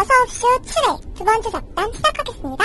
[0.00, 2.64] 어서옵쇼 7회 두 번째 잡담 시작하겠습니다.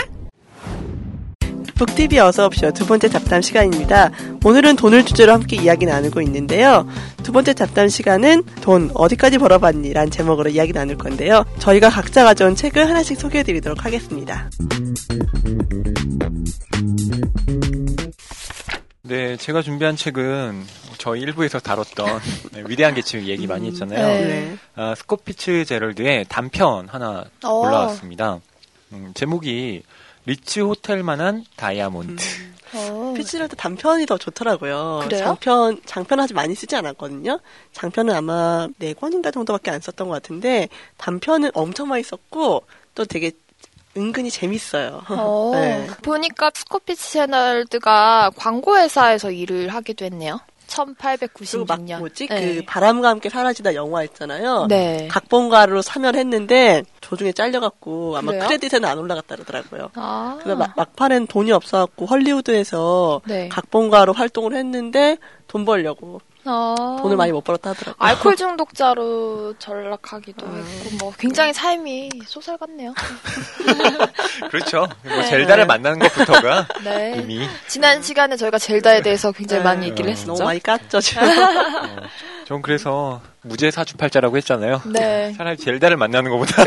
[1.76, 4.12] 북TV 어서옵쇼 두 번째 잡담 시간입니다.
[4.46, 6.88] 오늘은 돈을 주제로 함께 이야기 나누고 있는데요.
[7.24, 9.92] 두 번째 잡담 시간은 돈 어디까지 벌어봤니?
[9.92, 11.46] 란 제목으로 이야기 나눌 건데요.
[11.60, 14.50] 저희가 각자 가져온 책을 하나씩 소개해드리도록 하겠습니다.
[19.08, 20.66] 네, 제가 준비한 책은
[20.98, 22.22] 저희 일부에서 다뤘던
[22.54, 24.08] 네, 위대한 계층 얘기 많이 했잖아요.
[24.08, 24.26] 네.
[24.26, 24.58] 네.
[24.76, 27.60] 아, 스코피츠 제럴드의 단편 하나 어.
[27.62, 28.40] 골라왔습니다.
[28.94, 29.84] 음, 제목이
[30.26, 32.24] 리츠 호텔만한 다이아몬드.
[32.74, 33.14] 어.
[33.16, 35.02] 피츠제럴드도 단편이 더 좋더라고요.
[35.04, 35.24] 그래요?
[35.24, 37.40] 장편, 장편 아직 많이 쓰지 않았거든요.
[37.74, 42.64] 장편은 아마 4권인가 정도밖에 안 썼던 것 같은데, 단편은 엄청 많이 썼고,
[42.96, 43.32] 또 되게
[43.98, 45.04] 은근히 재밌어요.
[45.10, 45.52] 어.
[45.56, 45.88] 네.
[46.02, 50.40] 보니까 스콧 피츠제럴드가 광고회사에서 일을 하기도 했네요.
[50.68, 52.00] 그리고 막 1896년.
[52.00, 52.28] 뭐지?
[52.28, 52.56] 네.
[52.56, 54.66] 그 바람과 함께 사라지다 영화 있잖아요.
[54.68, 55.08] 네.
[55.10, 58.48] 각본가로 참여했는데 도중에 잘려갖고 아마 그래요?
[58.48, 59.92] 크레딧에는 안 올라갔다 그러더라고요.
[59.96, 60.38] 아.
[60.42, 63.48] 그래서 막, 막판엔 돈이 없어갖고 헐리우드에서 네.
[63.50, 66.98] 각본가로 활동을 했는데 돈 벌려고 어.
[67.02, 67.96] 돈을 많이 못 벌었다 하더라고요.
[67.98, 70.66] 알코올 중독자로 전락하기도 음.
[70.84, 72.94] 했고 뭐 굉장히 삶이 소설 같네요.
[74.50, 74.88] 그렇죠.
[75.04, 77.20] 뭐 젤다를 만나는 것부터가 네.
[77.22, 79.64] 이미 지난 시간에 저희가 젤다에 대해서 굉장히 네.
[79.64, 80.34] 많이 얘기를 어, 했었죠.
[80.34, 81.24] 너무 많이 깠죠, 지금.
[81.26, 82.08] 어,
[82.46, 84.82] 전 그래서 무죄 사주팔자라고 했잖아요.
[84.86, 85.34] 네.
[85.38, 86.64] 차라리 젤다를 만나는 것보다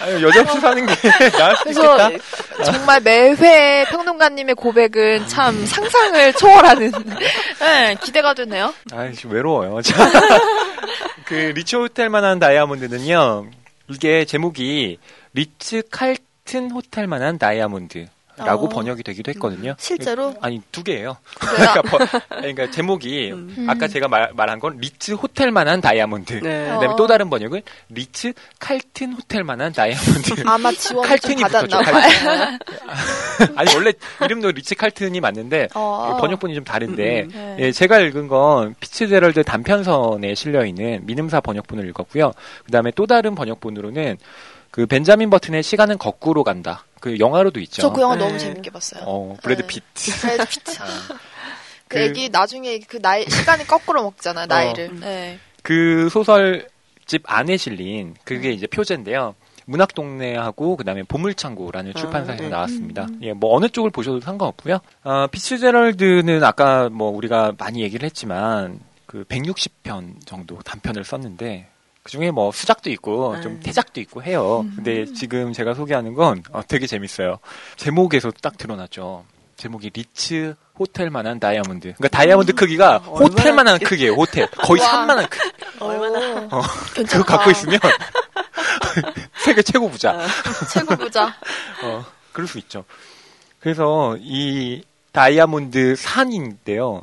[0.00, 0.94] 아유, 여자 없이 사는 게
[1.30, 2.10] 나을 수 있겠다.
[2.64, 6.90] 정말 매회 평론가님의 고백은 참 상상을 초월하는
[7.60, 8.74] 네, 기대가 되네요.
[8.92, 9.80] 아이씨 외로워요.
[9.82, 10.10] 자,
[11.24, 13.46] 그 리츠 호텔만한 다이아몬드는요.
[13.88, 14.98] 이게 제목이
[15.34, 18.06] 리츠 칼튼 호텔만한 다이아몬드
[18.38, 18.68] 라고 어.
[18.68, 19.74] 번역이 되기도 했거든요.
[19.78, 20.34] 실제로?
[20.40, 21.16] 아니 두 개예요.
[21.40, 21.98] 그러니까, 버-
[22.28, 23.32] 그러니까 제목이
[23.66, 26.34] 아까 제가 말, 말한 건 리츠 호텔만한 다이아몬드.
[26.42, 26.64] 네.
[26.64, 26.96] 그다음에 어.
[26.96, 30.42] 또 다른 번역은 리츠 칼튼 호텔만한 다이아몬드.
[30.46, 32.58] 아마 지원을 좀 칼튼이 받았나 붙었죠, 봐요.
[33.56, 36.16] 아니 원래 이름도 리츠 칼튼이 맞는데 어.
[36.20, 37.56] 번역본이 좀 다른데 음, 네.
[37.60, 42.32] 예, 제가 읽은 건 피츠제럴드 단편선에 실려 있는 민음사 번역본을 읽었고요.
[42.64, 44.18] 그다음에 또 다른 번역본으로는
[44.76, 46.84] 그 벤자민 버튼의 시간은 거꾸로 간다.
[47.00, 47.80] 그 영화로도 있죠.
[47.80, 48.26] 저 그 영화 네.
[48.26, 49.04] 너무 재밌게 봤어요.
[49.06, 49.66] 어, 브래드 네.
[49.68, 50.20] 피트.
[50.20, 50.82] 브래드 피트.
[50.82, 50.84] 아.
[51.88, 54.90] 그 그- 애기 나중에 그 나이 시간이 거꾸로 먹잖아요 나이를.
[54.90, 55.00] 음.
[55.00, 55.38] 네.
[55.62, 59.34] 그 소설집 안에 실린 그게 이제 표제인데요.
[59.64, 62.48] 문학동네하고 그다음에 보물창고라는 아, 출판사에서 네.
[62.50, 63.06] 나왔습니다.
[63.22, 64.78] 예, 뭐 어느 쪽을 보셔도 상관없고요.
[65.04, 71.66] 어, 피츠제럴드는 아까 뭐 우리가 많이 얘기를 했지만 그 160편 정도 단편을 썼는데
[72.06, 73.60] 그 중에 뭐 수작도 있고 좀 음.
[73.60, 74.64] 태작도 있고 해요.
[74.76, 77.40] 근데 지금 제가 소개하는 건 어, 되게 재밌어요.
[77.74, 79.24] 제목에서 딱 드러났죠.
[79.56, 81.94] 제목이 리츠 호텔만한 다이아몬드.
[81.96, 84.12] 그러니까 다이아몬드 크기가 얼마나 호텔만한 크게- 크기예요.
[84.12, 84.86] 호텔 거의 와.
[84.88, 85.50] 산만한 크기.
[85.80, 86.18] 얼마나.
[86.56, 86.62] 오, 어.
[86.94, 87.80] 그거 갖고 있으면
[89.44, 90.12] 세계 최고 부자.
[90.12, 90.26] 아,
[90.72, 91.34] 최고 부자.
[91.82, 92.84] 어, 그럴 수 있죠.
[93.58, 97.02] 그래서 이 다이아몬드 산인데요.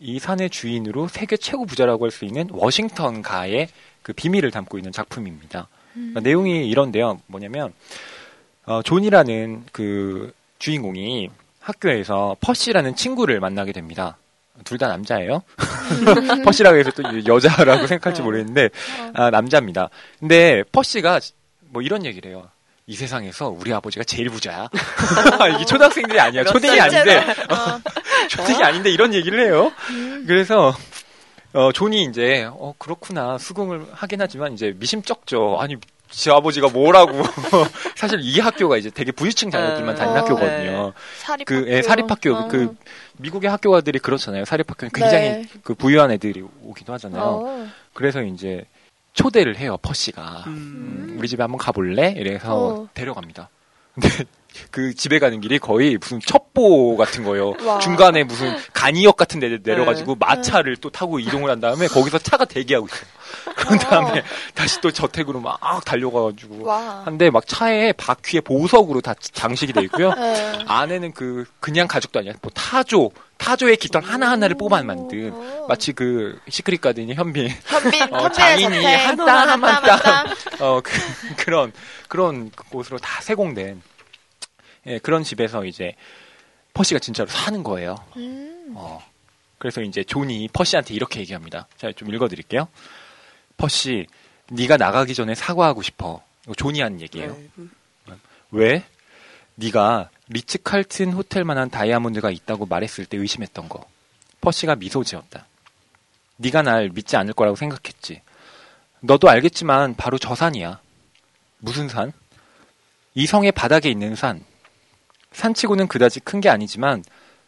[0.00, 3.68] 이 산의 주인으로 세계 최고 부자라고 할 수 있는 워싱턴 가의
[4.02, 5.68] 그 비밀을 담고 있는 작품입니다.
[5.92, 7.20] 그러니까 내용이 이런데요.
[7.26, 7.72] 뭐냐면
[8.64, 14.16] 어, 존이라는 그 주인공이 학교에서 퍼시라는 친구를 만나게 됩니다.
[14.64, 15.42] 둘 다 남자예요.
[16.44, 18.70] 퍼시라고 해서 또 여자라고 생각할지 모르겠는데
[19.14, 19.88] 아, 남자입니다.
[20.18, 21.20] 근데 퍼시가
[21.70, 22.48] 뭐 이런 얘기를 해요.
[22.88, 24.66] 이 세상에서 우리 아버지가 제일 부자야.
[25.54, 26.42] 이게 초등학생들이 아니야.
[26.42, 27.10] 몇 초딩이 살째로?
[27.20, 27.34] 아닌데
[28.30, 29.70] 초딩이 아닌데 이런 얘기를 해요.
[30.26, 30.74] 그래서
[31.52, 35.58] 어, 존이 이제 어 그렇구나 수긍을 하긴 하지만 이제 미심쩍죠.
[35.60, 35.76] 아니
[36.08, 37.22] 쟤 아버지가 뭐라고
[37.94, 40.92] 사실 이 학교가 이제 되게 부유층 자녀들만 다니는 어, 학교거든요.
[41.18, 41.44] 사립학교.
[41.66, 42.48] 그 예, 사립학교 어.
[42.48, 42.74] 그
[43.18, 44.46] 미국의 학교가들이 그렇잖아요.
[44.46, 45.44] 사립학교는 굉장히 네.
[45.62, 47.22] 그 부유한 애들이 오기도 하잖아요.
[47.22, 47.68] 어.
[47.92, 48.64] 그래서 이제
[49.12, 50.44] 초대를 해요 퍼시가.
[50.46, 50.52] 음.
[51.10, 52.14] 음, 우리 집에 한번 가볼래?
[52.16, 52.88] 이래서 어.
[52.94, 53.48] 데려갑니다.
[53.94, 54.08] 근데
[54.70, 57.54] 그 집에 가는 길이 거의 무슨 첩보 같은 거예요.
[57.64, 57.78] 와.
[57.78, 60.18] 중간에 무슨 간이역 같은 데 내려가지고 네.
[60.20, 63.08] 마차를 또 타고 이동을 한 다음에 거기서 차가 대기하고 있어요.
[63.56, 64.22] 그런 다음에
[64.54, 67.02] 다시 또 저택으로 막 달려가가지고 와.
[67.04, 70.12] 한데 막 차에 바퀴에 보석으로 다 장식이 돼 있고요.
[70.14, 70.58] 네.
[70.66, 72.32] 안에는 그 그냥 가죽도 아니야.
[72.40, 75.66] 뭐 타조, 타조의 깃털 하나 하나를 뽑아 만든 오.
[75.68, 78.84] 마치 그 시크릿 가든이 현빈 현빈, 어, 장인이.
[78.84, 79.82] 한 땀 한.
[79.82, 80.26] 땀.
[80.60, 80.90] 어 그,
[81.36, 81.72] 그런
[82.08, 83.82] 그런 곳으로 다 세공된
[84.88, 85.94] 예, 그런 집에서 이제
[86.74, 87.96] 퍼시가 진짜로 사는 거예요.
[88.16, 88.72] 음.
[88.74, 89.02] 어.
[89.58, 91.66] 그래서 이제 존이 퍼시한테 이렇게 얘기합니다.
[91.76, 92.68] 자, 좀 읽어드릴게요.
[93.56, 94.06] 퍼시,
[94.50, 96.22] 네가 나가기 전에 사과하고 싶어.
[96.44, 97.32] 이거 존이 하는 얘기예요.
[97.34, 97.48] 네.
[97.58, 97.70] 음.
[98.50, 98.84] 왜?
[99.56, 103.84] 네가 리츠 칼튼 호텔만한 다이아몬드가 있다고 말했을 때 의심했던 거.
[104.40, 105.46] 퍼시가 미소 지었다.
[106.36, 108.22] 네가 날 믿지 않을 거라고 생각했지.
[109.00, 110.80] 너도 알겠지만 바로 저 산이야.
[111.58, 112.12] 무슨 산?
[113.14, 114.44] 이 성의 바닥에 있는 산.
[115.42, 117.02] 산치고는 그다지 큰 게 아니지만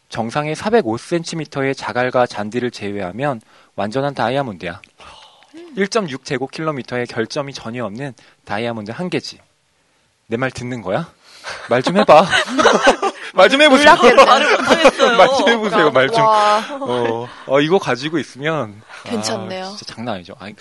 [0.08, 3.40] 정상의 405cm의 자갈과 잔디를 제외하면
[3.76, 4.81] 완전한 다이아몬드야.
[5.76, 8.14] 1.6 제곱킬로미터의 결점이 전혀 없는
[8.44, 9.38] 다이아몬드 한 개지.
[10.28, 11.12] 내 말 듣는 거야?
[11.69, 12.26] 말 좀 해봐.
[13.34, 13.94] 말 좀 해보세요.
[13.94, 14.25] 놀랍겠네.
[14.25, 15.16] 말을 못하겠어요.
[15.19, 15.90] 말좀 해보세요.
[15.90, 16.20] 말 좀.
[16.25, 19.64] 와, 어, 어, 이거 가지고 있으면 괜찮네요.
[19.64, 20.34] 아, 진짜 장난 아니죠.
[20.38, 20.54] 아니,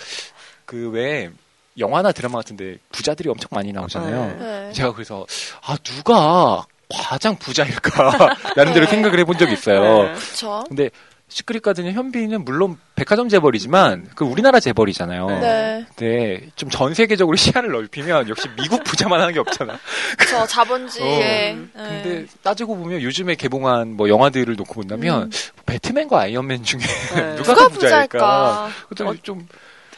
[0.66, 1.30] 그왜
[1.78, 4.36] 영화나 드라마 같은데 부자들이 엄청 많이 나오잖아요.
[4.38, 4.72] 네.
[4.72, 5.26] 제가 그래서
[5.64, 8.90] 아 누가 과장 부자일까 라는 대로 네.
[8.90, 10.02] 생각을 해본 적이 있어요.
[10.04, 10.14] 네.
[10.14, 10.64] 그쵸.
[10.68, 10.90] 근데
[11.32, 15.26] 시크릿 가든의 현빈은 물론 백화점 재벌이지만 그 우리나라 재벌이잖아요.
[15.28, 15.86] 네.
[15.94, 19.78] 근데 좀 전 세계적으로 시야를 넓히면 역시 미국 부자만 하는 게 없잖아.
[20.18, 20.44] 그쵸.
[20.46, 21.52] 자본주의에.
[21.52, 21.82] 어.
[21.82, 22.02] 네.
[22.02, 25.30] 근데 따지고 보면 요즘에 개봉한 뭐 영화들을 놓고 본다면 음.
[25.66, 27.36] 배트맨과 아이언맨 중에 네.
[27.36, 28.06] 누가 누가 더 부자일까?
[28.08, 28.70] 부자일까?
[28.88, 29.46] 그것도 좀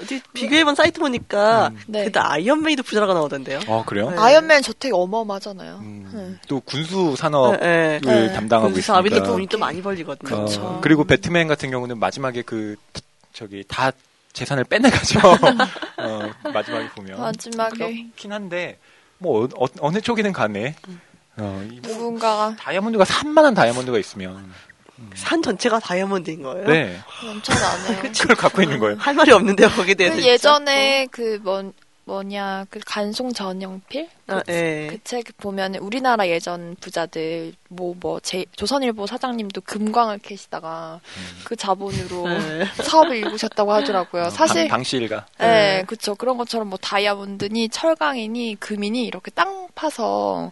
[0.03, 1.79] 어디 비교해본 사이트 보니까 음.
[1.87, 2.05] 네.
[2.05, 3.61] 그때 아이언맨이도 부자라고 나오던데요.
[3.69, 4.11] 아 그래요?
[4.11, 4.17] 네.
[4.19, 5.77] 아이언맨 저택 어마어마하잖아요.
[5.77, 6.41] 음, 네.
[6.49, 8.33] 또 군수 산업을 네, 네.
[8.33, 8.95] 담당하고 그 있으니까.
[8.95, 10.35] 사업인데 돈이 또 많이 벌리거든요.
[10.35, 10.79] 어, 그쵸.
[10.83, 12.77] 그리고 배트맨 같은 경우는 마지막에 그
[13.33, 13.93] 저기 다
[14.33, 15.21] 재산을 빼내가죠.
[15.99, 18.79] 어, 마지막에 보면 마지막에 그렇긴 한데
[19.19, 20.75] 뭐 어, 느 쪽이든 간에
[21.37, 24.53] 어, 이 뭐, 누군가가 다이아몬드가 산만한 다이아몬드가 있으면
[25.15, 26.67] 산 전체가 다이아몬드인 거예요?
[26.67, 28.13] 네 넘쳐나네요.
[28.13, 28.97] 그걸 갖고 있는 거예요.
[28.99, 30.17] 할 말이 없는데요, 거기에 대해서.
[30.17, 31.73] 그 예전에 그 뭐,
[32.05, 34.89] 뭐냐 그 간송 전영필 그, 아, 예.
[34.91, 38.21] 그책 보면 우리나라 예전 부자들 뭐뭐
[38.57, 41.01] 조선일보 사장님도 금광을 캐시다가
[41.45, 42.65] 그 자본으로 네.
[42.75, 44.31] 사업을 일구셨다고 하더라고요.
[44.31, 45.27] 사실 방, 방시 일가.
[45.41, 45.85] 예, 네.
[45.87, 46.15] 그쵸.
[46.15, 50.51] 그런 것처럼 뭐 다이아몬드니 철강이니 금이니 이렇게 땅 파서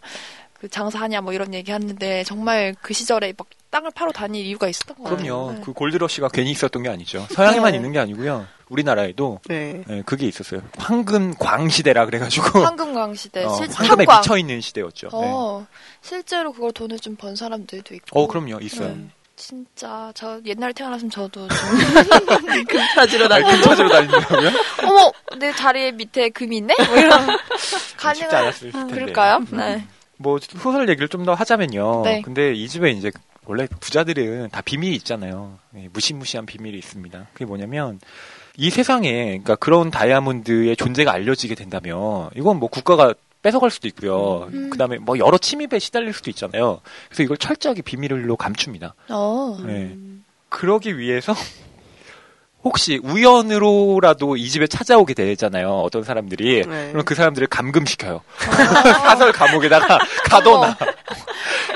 [0.60, 4.96] 그 장사하냐 뭐 이런 얘기 하는데 정말 그 시절에 막 땅을 파러 다닐 이유가 있었던
[4.98, 5.16] 거예요.
[5.16, 5.52] 그럼요.
[5.52, 5.60] 네.
[5.64, 7.26] 그 골드러시가 괜히 있었던 게 아니죠.
[7.30, 7.76] 서양에만 네.
[7.78, 8.46] 있는 게 아니고요.
[8.68, 9.82] 우리나라에도 네.
[9.88, 10.62] 예, 그게 있었어요.
[10.76, 14.20] 황금 광 시대라 그래가지고 황금 광 시대, 어, 실 황금에 탐광.
[14.20, 15.08] 미쳐 있는 시대였죠.
[15.08, 15.16] 네.
[15.16, 15.66] 어,
[16.02, 18.20] 실제로 그걸 돈을 좀 번 사람들도 있고.
[18.20, 18.88] 어, 그럼요, 있어요.
[18.88, 19.06] 네.
[19.36, 21.56] 진짜 저 옛날에 태어났으면 저도 좀
[22.68, 23.50] 금 찾으러 아니, 다니고.
[23.50, 24.50] 금 찾으러 다닌다고요?
[24.84, 26.74] 어머 내 자리 밑에 금이 있네?
[26.86, 27.26] 뭐 이런
[27.96, 28.94] 가능한 않았을 텐데.
[28.94, 29.44] 그럴까요?
[29.50, 29.86] 네.
[30.20, 32.02] 뭐 소설 얘기를 좀 더 하자면요.
[32.04, 32.22] 네.
[32.22, 33.10] 근데 이 집에 이제
[33.46, 35.58] 원래 부자들은 다 비밀이 있잖아요.
[35.76, 37.26] 예, 무시무시한 비밀이 있습니다.
[37.32, 37.98] 그게 뭐냐면
[38.56, 44.48] 이 세상에 그러니까 그런 다이아몬드의 존재가 알려지게 된다면 이건 뭐 국가가 뺏어갈 수도 있고요.
[44.52, 44.68] 음.
[44.70, 46.80] 그다음에 뭐 여러 침입에 시달릴 수도 있잖아요.
[47.08, 48.94] 그래서 이걸 철저하게 비밀로 감춥니다.
[49.08, 49.56] 어.
[49.68, 49.96] 예.
[50.50, 51.32] 그러기 위해서
[52.62, 55.80] 혹시 우연으로라도 이 집에 찾아오게 되잖아요.
[55.80, 56.66] 어떤 사람들이.
[56.66, 56.88] 네.
[56.90, 58.20] 그럼 그 사람들을 감금시켜요.
[58.48, 58.52] 아.
[59.10, 59.98] 사설 감옥에다가
[60.28, 60.76] 가둬놔.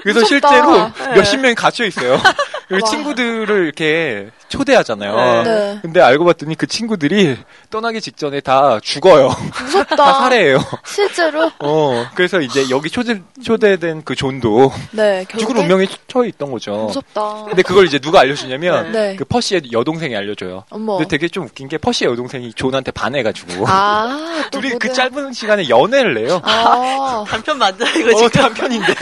[0.03, 0.27] 그래서 무섭다.
[0.27, 1.17] 실제로 네.
[1.17, 2.19] 몇십 명이 gat혀 있어요.
[2.91, 5.43] 친구들을 이렇게 초대하잖아요.
[5.43, 5.79] 네.
[5.83, 7.37] 근데 알고 봤더니 그 친구들이
[7.71, 9.29] 떠나기 직전에 다 죽어요.
[9.53, 10.13] 다 무섭다.
[10.21, 10.59] 살해해요.
[10.87, 16.51] 실제로 어, 그래서 이제 여기 초대, 초대된 그 존도 네 죽을 결국에 운명에 처해 있던
[16.51, 16.73] 거죠.
[16.87, 17.45] 무섭다.
[17.49, 19.17] 근데 그걸 이제 누가 알려주냐면 네.
[19.17, 20.65] 그 퍼시의 여동생이 알려줘요.
[20.71, 20.97] 어머.
[20.99, 25.69] 근데 되게 좀 웃긴 게 퍼시의 여동생이 존한테 반해가지고 아, 또 둘이 그 짧은 시간에
[25.69, 26.41] 연애를 해요.
[26.45, 28.31] 아, 단편 맞아, 이거 어, 지금.
[28.31, 28.95] 단편인데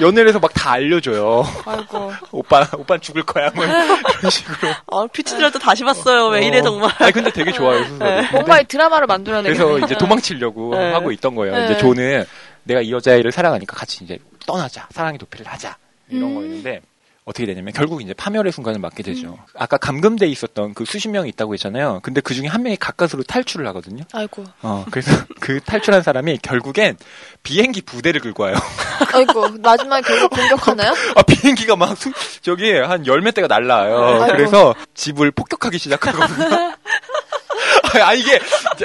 [0.00, 1.46] 연애를 해서 막 다 알려줘요.
[1.64, 2.12] 아이고.
[2.32, 3.50] 오빠, 오빠 죽을 거야.
[3.54, 4.72] 뭐 이런 식으로.
[4.86, 6.28] 어, 피츠제럴드 다시 봤어요.
[6.28, 6.62] 왜 이래, 어.
[6.62, 6.90] 정말.
[6.98, 7.84] 아니 근데 되게 좋아요.
[7.84, 8.30] 순서가.
[8.32, 9.56] 뭔가 드라마를 만들어내겠네.
[9.64, 10.92] 그래서 이제 도망치려고 네.
[10.92, 11.54] 하고 있던 거예요.
[11.56, 11.64] 네.
[11.66, 12.24] 이제 존은
[12.64, 14.86] 내가 이 여자애를 사랑하니까 같이 이제 떠나자.
[14.90, 15.76] 사랑의 도피를 하자.
[16.08, 16.34] 이런 음.
[16.34, 16.80] 거였는데
[17.30, 19.28] 어떻게 되냐면 결국 이제 파멸의 순간을 맞게 되죠.
[19.28, 19.36] 음.
[19.54, 22.00] 아까 감금돼 있었던 그 수십 명이 있다고 했잖아요.
[22.02, 24.02] 근데 그 중에 한 명이 가까스로 탈출을 하거든요.
[24.12, 24.44] 아이고.
[24.62, 25.10] 어, 그래서
[25.40, 26.96] 그 탈출한 사람이 결국엔
[27.44, 28.54] 비행기 부대를 긁고 와요.
[29.14, 29.48] 아이고.
[29.60, 30.92] 마지막에 결국 공격하나요?
[31.16, 34.22] 아, 비행기가 막 수- 저기 한 열몇 대가 날라와요.
[34.24, 34.36] 아이고.
[34.36, 36.74] 그래서 집을 폭격하기 시작하거든요.
[38.02, 38.38] 아, 이게,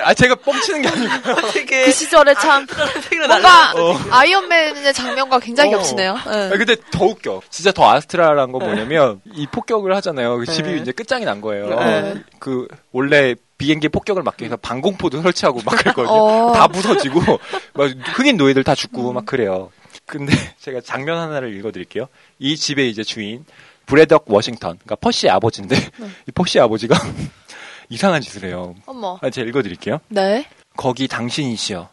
[0.03, 1.51] 아, 제가 뻥치는 게 아니고.
[1.51, 1.85] 되게.
[1.85, 3.97] 그 시절에 참 생각이 뭔가 어.
[4.09, 5.77] 아이언맨의 장면과 굉장히 어.
[5.77, 6.13] 겹치네요.
[6.13, 6.31] 네.
[6.31, 7.41] 아, 근데 더 웃겨.
[7.49, 10.37] 진짜 더 아스트랄한 거 뭐냐면, 이 폭격을 하잖아요.
[10.37, 10.77] 그 집이 네.
[10.77, 11.69] 이제 끝장이 난 거예요.
[11.69, 12.15] 네.
[12.39, 16.13] 그, 원래 비행기 폭격을 막기 위해서 방공포도 설치하고 막 그랬거든요.
[16.13, 16.53] 어.
[16.53, 17.21] 다 부서지고,
[17.73, 19.71] 막 흑인 노예들 다 죽고 막 그래요.
[20.05, 22.07] 근데 제가 장면 하나를 읽어드릴게요.
[22.39, 23.45] 이 집의 이제 주인,
[23.85, 25.75] 브래덕 워싱턴, 그러니까 퍼시의 아버지인데,
[26.27, 26.95] 이 퍼시의 아버지가
[27.89, 28.75] 이상한 짓을 해요.
[28.85, 29.19] 어머.
[29.21, 29.99] 아, 제가 읽어드릴게요.
[30.09, 30.45] 네.
[30.75, 31.89] 거기 당신이시여.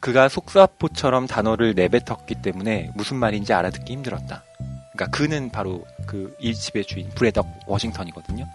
[0.00, 4.44] 그가 속사포처럼 단어를 내뱉었기 때문에 무슨 말인지 알아듣기 힘들었다.
[4.92, 8.46] 그러니까 그는 바로 그이 집의 주인 브래덕 워싱턴이거든요.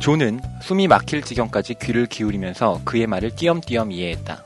[0.00, 4.44] 존은 숨이 막힐 지경까지 귀를 기울이면서 그의 말을 띄엄띄엄 이해했다.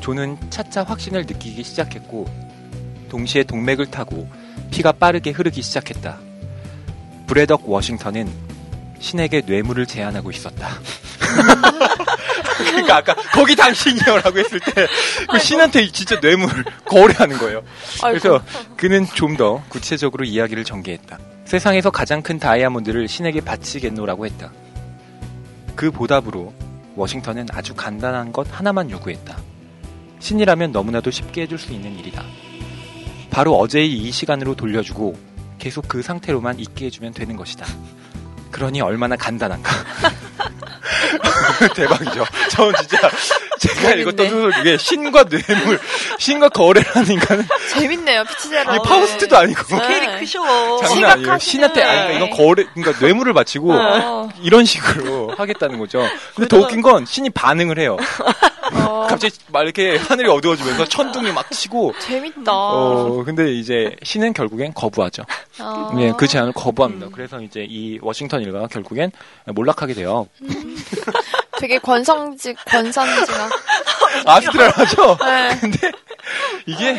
[0.00, 2.26] 존은 차차 확신을 느끼기 시작했고
[3.10, 4.28] 동시에 동맥을 타고
[4.70, 6.18] 피가 빠르게 흐르기 시작했다.
[7.26, 8.49] 브래덕 워싱턴은
[9.00, 10.68] 신에게 뇌물을 제안하고 있었다.
[12.58, 14.86] 그러니까 아까 거기 당신이요라고 했을 때
[15.30, 16.48] 그 신한테 진짜 뇌물
[16.84, 17.62] 거래하는 거예요.
[18.02, 18.42] 그래서
[18.76, 21.18] 그는 좀 더 구체적으로 이야기를 전개했다.
[21.46, 24.50] 세상에서 가장 큰 다이아몬드를 신에게 바치겠노라고 했다.
[25.76, 26.52] 그 보답으로
[26.96, 29.38] 워싱턴은 아주 간단한 것 하나만 요구했다.
[30.18, 32.22] 신이라면 너무나도 쉽게 해줄 수 있는 일이다.
[33.30, 35.16] 바로 어제의 이 시간으로 돌려주고
[35.58, 37.64] 계속 그 상태로만 있게 해주면 되는 것이다.
[38.50, 39.70] 그러니 얼마나 간단한가.
[41.74, 42.24] 대박이죠.
[42.50, 43.10] 저는 진짜
[43.60, 44.00] 제가 재밌네.
[44.02, 45.78] 읽었던 소설 중에 신과 뇌물,
[46.18, 48.74] 신과 거래라는 인간은 재밌네요, 피치제로.
[48.74, 50.18] 이게 파우스트도 아니고 스케일이 네.
[50.18, 50.40] 크셔.
[50.78, 51.38] 장난 아니에요.
[51.38, 56.02] 신한테 아니 그러니까 이건 거래, 그러니까 뇌물을 바치고 어, 이런 식으로 하겠다는 거죠.
[56.34, 57.98] 근데 더 웃긴 건 신이 반응을 해요.
[58.72, 62.52] 어, 갑자기 막 이렇게 하늘이 어두워지면서 천둥이 막 치고 재밌다.
[62.52, 65.24] 어, 근데 이제 신은 결국엔 거부하죠.
[65.60, 65.94] 어.
[65.98, 67.06] 예, 그 제안을 거부합니다.
[67.06, 67.12] 음.
[67.12, 69.12] 그래서 이제 이 워싱턴 일가가 결국엔
[69.46, 70.26] 몰락하게 돼요.
[71.60, 73.50] 되게 권성직, 권선징악.
[74.26, 75.18] 아스트랄하죠?
[75.20, 75.58] 네.
[75.60, 75.92] 근데
[76.66, 76.96] 이게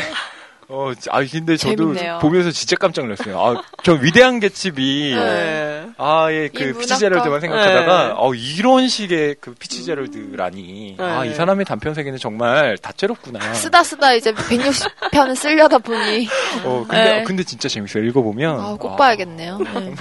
[0.74, 2.20] 어, 아 근데 저도 재밌네요.
[2.22, 3.38] 보면서 진짜 깜짝 놀랐어요.
[3.42, 5.88] 아, 저 위대한 개츠비 네.
[5.98, 8.14] 아예 이그 피치제럴드만 생각하다가 네.
[8.16, 11.04] 어 이런 식의 그 피치제럴드라니 네.
[11.04, 13.54] 아 이 사람의 단편 세계는 정말 다채롭구나.
[13.54, 16.30] 쓰다 쓰다 이제 160편을 쓰려다 보니.
[16.64, 17.22] 어 근데 네.
[17.22, 18.04] 어, 근데 진짜 재밌어요.
[18.06, 19.58] 읽어보면 아, 꼭 아, 봐야겠네요.
[19.58, 19.94] 네.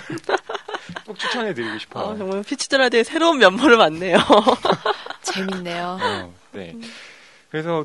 [1.10, 2.18] 꼭 추천해드리고 아, 싶어요.
[2.18, 4.16] 정말 피치드라드의 새로운 면모를 봤네요.
[5.22, 5.98] 재밌네요.
[6.00, 6.76] 어, 네.
[7.50, 7.84] 그래서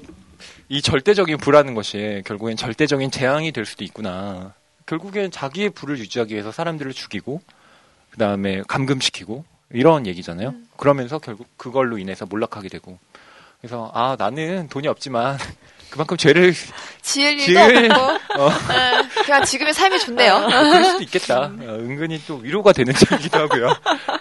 [0.70, 4.54] 이 절대적인 부라는 것이 결국엔 절대적인 재앙이 될 수도 있구나.
[4.86, 7.42] 결국엔 자기의 부를 유지하기 위해서 사람들을 죽이고
[8.12, 10.54] 그 다음에 감금시키고 이런 얘기잖아요.
[10.78, 13.00] 그러면서 결국 그걸로 인해서 몰락하게 되고
[13.60, 15.40] 그래서 아 나는 돈이 없지만
[15.96, 16.54] 그만큼 죄를
[17.02, 18.04] 지을 일도 지을- 없고.
[18.44, 20.46] 어, 네, 그냥 지금의 삶이 좋네요.
[20.46, 21.44] 그럴 수도 있겠다.
[21.44, 23.74] 어, 은근히 또 위로가 되는 점이기도 하고요.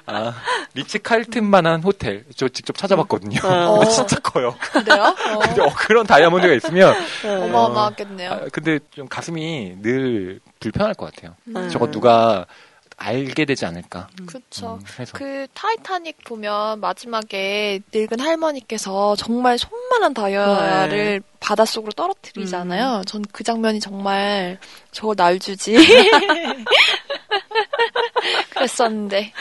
[0.06, 0.34] 아,
[0.74, 3.40] 리츠 칼튼만한 호텔 저 직접 찾아봤거든요.
[3.42, 3.84] 어.
[3.90, 4.54] 진짜 커요.
[4.70, 5.16] 그래요?
[5.42, 8.30] 근데 어, 그런 다이아몬드가 있으면 어, 어마어마하겠네요.
[8.30, 11.34] 아, 근데 좀 가슴이 늘 불편할 것 같아요.
[11.48, 11.68] 음.
[11.70, 12.46] 저거 누가
[12.96, 14.08] 알게 되지 않을까.
[14.26, 14.78] 그쵸.
[14.80, 15.12] 음, 해서.
[15.14, 23.02] 그 타이타닉 보면 마지막에 늙은 할머니께서 정말 손만한 다이아를 바닷속으로 떨어뜨리잖아요.
[23.06, 24.58] 전그 장면이 정말
[24.92, 25.76] 저걸 날 주지.
[28.50, 29.32] 그랬었는데.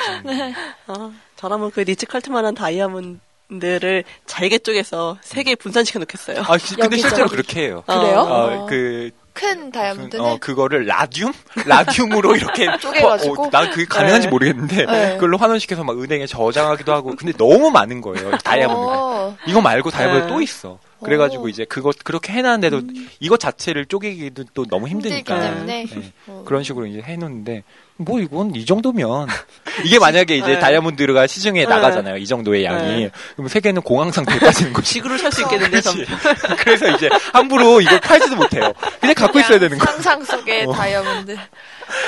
[0.87, 3.19] 아, 저라면 그 리치 칼트만한 다이아몬드
[3.49, 6.43] 를 잘게 쪼개서 세 개 분산시켜 놓겠어요.
[6.47, 6.97] 아, 시- 근데.
[6.97, 7.83] 실제로 그렇게 해요.
[7.85, 8.19] 그래요?
[8.21, 11.31] 어, 그, 큰 다이아몬드는 어, 그거를 라듐?
[11.65, 12.65] 라듐으로 이렇게.
[12.79, 13.43] 쪼개가지고?
[13.43, 14.31] 어, 난 그게 가능한지 네.
[14.31, 15.13] 모르겠는데, 네.
[15.15, 18.31] 그걸로 환원시켜서 막 은행에 저장하기도 하고, 근데 너무 많은 거예요.
[18.37, 18.91] 다이아몬드가.
[18.95, 20.29] 어, 이거 말고 다이아몬드 네.
[20.29, 20.79] 또 있어.
[21.03, 21.49] 그래가지고 오.
[21.49, 22.81] 이제 그거 그렇게 해놨는데도
[23.19, 25.39] 이것 자체를 쪼개기도 또 너무 힘드니까.
[25.41, 25.85] 때문에.
[25.91, 26.13] 네.
[26.27, 26.43] 어.
[26.47, 27.63] 그런 식으로 이제 해놓는데
[28.03, 29.27] 뭐 이건 이 정도면
[29.85, 30.59] 이게 만약에 이제 네.
[30.59, 31.65] 다이아몬드가 시중에 네.
[31.67, 33.11] 나가잖아요 이 정도의 양이 네.
[33.35, 35.81] 그럼 세계는 공황 상태에 빠지는 거지 지구를 살 수 있겠는데,
[36.59, 40.73] 그래서 이제 함부로 이걸 팔지도 못해요 그냥 갖고 있어야 되는 거야 상상 속의 어.
[40.73, 41.31] 다이아몬드.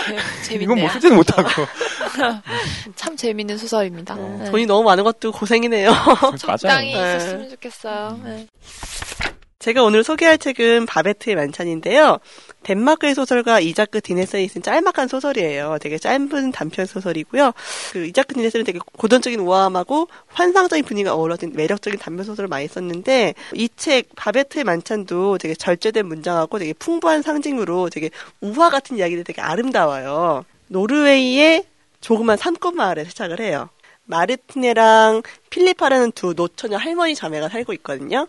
[0.10, 0.64] 네, 재밌네요.
[0.64, 1.50] 이건 뭐 쓰지도 못하고
[2.96, 4.16] 참 재밌는 소설입니다.
[4.16, 4.50] 어, 네.
[4.52, 5.92] 돈이 너무 많은 것도 고생이네요.
[6.38, 7.00] 적당히 네.
[7.18, 8.20] 있었으면 좋겠어요.
[9.66, 9.72] 네.
[9.72, 12.20] 제가 오늘 소개할 책은 바베트의 만찬인데요.
[12.62, 15.78] 덴마크의 소설가 이자크 디네슨이 쓴 짤막한 소설이에요.
[15.82, 17.52] 되게 짧은 단편 소설이고요.
[17.92, 23.70] 그 이자크 디네슨은 되게 고전적인 우아함하고 환상적인 분위기가 어우러진 매력적인 단편 소설을 많이 썼는데 이
[23.76, 28.10] 책 바베트의 만찬도 되게 절제된 문장하고 되게 풍부한 상징으로 되게
[28.42, 30.46] 우화 같은 이야기들이 되게 아름다워요.
[30.68, 31.66] 노르웨이의
[32.02, 33.70] 조그만 산골 마을에 시작을 해요.
[34.06, 38.28] 마르티네랑 필리파라는 두 노처녀 할머니 자매가 살고 있거든요.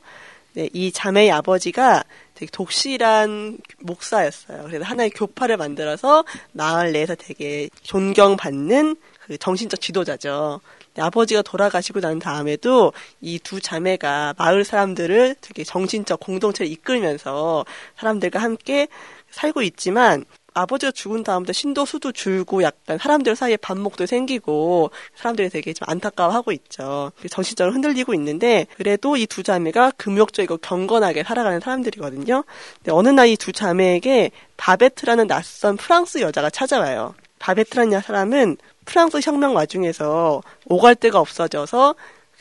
[0.56, 2.02] 네, 이 자매의 아버지가
[2.34, 4.62] 되게 독실한 목사였어요.
[4.64, 8.96] 그래서 하나의 교파를 만들어서 마을 내에서 되게 존경받는
[9.26, 10.62] 그 정신적 지도자죠.
[10.98, 17.66] 아버지가 돌아가시고 난 다음에도 이 두 자매가 마을 사람들을 되게 정신적 공동체를 이끌면서
[17.98, 18.88] 사람들과 함께
[19.30, 20.24] 살고 있지만
[20.56, 27.12] 아버지가 죽은 다음부터 신도수도 줄고 약간 사람들 사이에 반목도 생기고 사람들이 되게 좀 안타까워하고 있죠.
[27.30, 32.44] 정신적으로 흔들리고 있는데 그래도 이 두 자매가 금욕적이고 경건하게 살아가는 사람들이거든요.
[32.78, 37.14] 근데 어느 날 이 두 자매에게 바베트라는 낯선 프랑스 여자가 찾아와요.
[37.38, 41.94] 바베트라는 사람은 프랑스 혁명 와중에서 오갈 데가 없어져서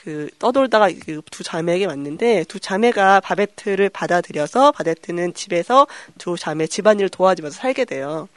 [0.05, 5.87] 그 떠돌다가 그 두 자매에게 왔는데 두 자매가 바베트를 받아들여서 바베트는 집에서
[6.19, 8.29] 두 자매 집안일을 도와주면서 살게 돼요.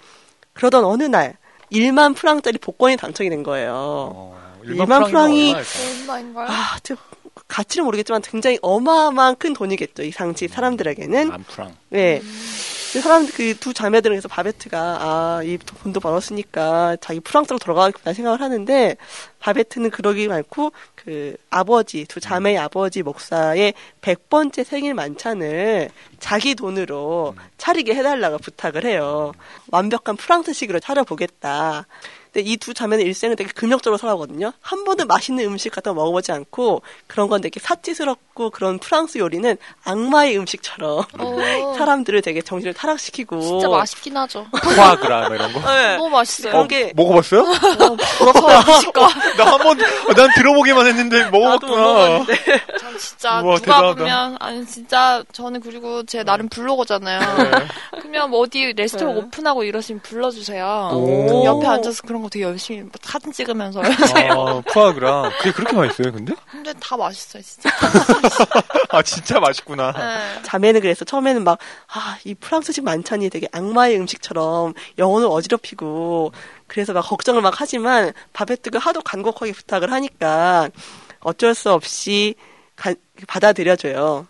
[0.55, 1.37] 그러던 어느 날
[1.71, 3.73] 1만 프랑짜리 복권이 당첨이 된 거예요.
[3.77, 6.01] 어, 일반 프랑이- 얼마일까요?
[6.01, 6.47] 얼마인가요?
[6.49, 6.97] 아, 저
[7.47, 10.03] 가치는 모르겠지만 굉장히 어마어마한 큰 돈이겠죠.
[10.05, 11.29] 이 상지 사람들에게는.
[11.29, 12.19] 만 프랑 네.
[12.21, 12.33] 근데
[12.93, 18.97] 사람들 그두 자매들은 그래서 바베트가 아 이 돈도 벌었으니까 자기 프랑스로 돌아가겠구나 생각을 하는데
[19.41, 27.95] 바베트는 그러기 말고 그 아버지 두 자매의 아버지 목사의 100번째 생일 만찬을 자기 돈으로 차리게
[27.95, 29.33] 해달라고 부탁을 해요.
[29.71, 31.87] 완벽한 프랑스식으로 차려보겠다.
[32.33, 34.53] 근데 이 두 자매는 일생을 되게 금욕적으로 살아거든요.
[34.61, 39.57] 한 번도 맛있는 음식 같은 거 먹어보지 않고 그런 건 되게 사치스럽고 그런 프랑스 요리는
[39.85, 41.37] 악마의 음식처럼 어,
[41.79, 44.47] 사람들을 되게 정신을 타락시키고 진짜 맛있긴 하죠.
[44.63, 45.61] 포아그라 뭐 이런 거.
[45.73, 45.97] 네.
[45.97, 46.53] 너무 맛있어요.
[46.53, 47.45] 그런 게 먹어봤어요?
[48.19, 49.09] 부럽다, 드실까?
[49.39, 52.27] 나한 번, 난 들어보기만 했는데 먹어봤구나.
[52.81, 53.95] 전 진짜 우와, 누가 대단하다.
[53.95, 57.21] 보면 아니 진짜 저는 그리고 제 나름 블로거잖아요.
[58.01, 59.21] 그러면 뭐 어디 레스토랑 네.
[59.21, 60.91] 오픈하고 이러시면 불러주세요.
[61.45, 65.31] 옆에 앉아서 그런 거 되게 열심히 막 사진 찍으면서 아, 푸아그라.
[65.39, 66.35] 그게 그렇게 맛있어요, 근데?
[66.51, 67.71] 근데 다 맛있어요 진짜.
[68.91, 69.93] 아, 진짜 맛있구나.
[69.93, 70.43] 네.
[70.43, 71.59] 자매는 그래서 처음에는 막,
[71.93, 76.33] 아, 이 프랑스식 만찬이 되게 악마의 음식처럼 영혼을 어지럽히고,
[76.67, 80.69] 그래서 막 걱정을 막 하지만, 바베트가 하도 간곡하게 부탁을 하니까,
[81.21, 82.35] 어쩔 수 없이
[82.77, 82.95] 가-
[83.27, 84.27] 받아들여줘요.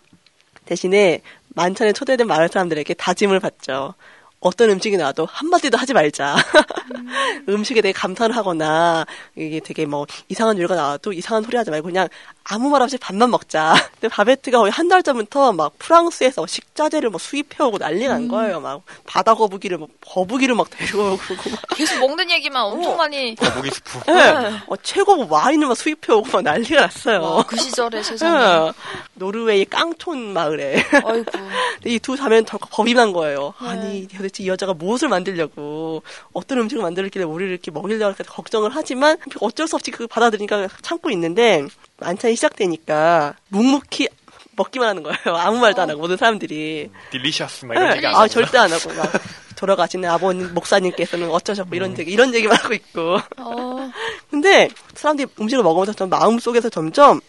[0.65, 1.21] 대신에
[1.55, 3.93] 만찬에 초대된 마을 사람들에게 다짐을 받죠.
[4.41, 6.35] 어떤 음식이 나와도 한마디도 하지 말자.
[7.49, 9.05] 음 식에 대해 감탄을 하거나,
[9.35, 12.07] 이게 되게 뭐, 이상한 요리가 나와도 이상한 소리 하지 말고 그냥
[12.51, 13.73] 아무 말 없이 밥만 먹자.
[13.99, 18.59] 근데 바베트가 거의 한 달 전부터 막 프랑스에서 식자재를 뭐 수입해오고 난리 난 거예요.
[18.59, 21.61] 막 바다 거북이를 막 거북이를 막 데려오고 그러고 막.
[21.77, 23.35] 계속 먹는 얘기만 엄청 많이.
[23.35, 23.99] 거북이 스프.
[24.09, 24.61] 예.
[24.65, 27.21] 어, 최고 뭐 와인을 막 수입해오고 막 난리가 났어요.
[27.21, 28.67] 와, 그 시절에 세상에.
[28.67, 28.71] 예.
[29.13, 30.83] 노르웨이 깡촌 마을에.
[30.91, 31.31] 아이고.
[31.85, 33.53] 이 두 자매는 더 겁이 난 거예요.
[33.61, 33.67] 네.
[33.67, 36.01] 아니, 도대체 이 여자가 무엇을 만들려고,
[36.33, 41.67] 어떤 음식을 만들길래 우리를 이렇게 먹이려고 걱정을 하지만, 어쩔 수 없이 그 받아들이니까 참고 있는데,
[41.99, 44.07] 만찬이 시작되니까, 묵묵히
[44.55, 45.17] 먹기만 하는 거예요.
[45.37, 46.89] 아무 말도 안 하고, 모든 사람들이.
[47.11, 47.97] delicious, 막 이런 네.
[47.97, 48.27] 얘기 안 아, 하고.
[48.27, 49.11] 절대 안 하고, 막,
[49.55, 53.19] 돌아가시는 아버님, 목사님께서는 어쩌셨고, 이런 얘기, 이런 얘기만 하고 있고.
[53.37, 53.91] 어,
[54.29, 57.19] 근데 사람들이 음식을 먹으면서 좀 마음 속에서 점점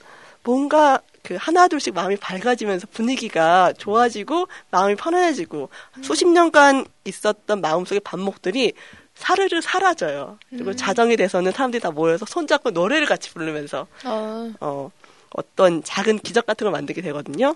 [0.43, 5.69] 뭔가 그 하나 둘씩 마음이 밝아지면서 분위기가 좋아지고 마음이 편안해지고
[6.03, 8.73] 수십 년간 있었던 마음속의 반목들이
[9.21, 10.39] 사르르 사라져요.
[10.49, 14.91] 그리고 자정이 돼서는 사람들이 다 모여서 손잡고 노래를 같이 부르면서 어, 어,
[15.31, 17.55] 어떤 작은 기적 같은 걸 만들게 되거든요.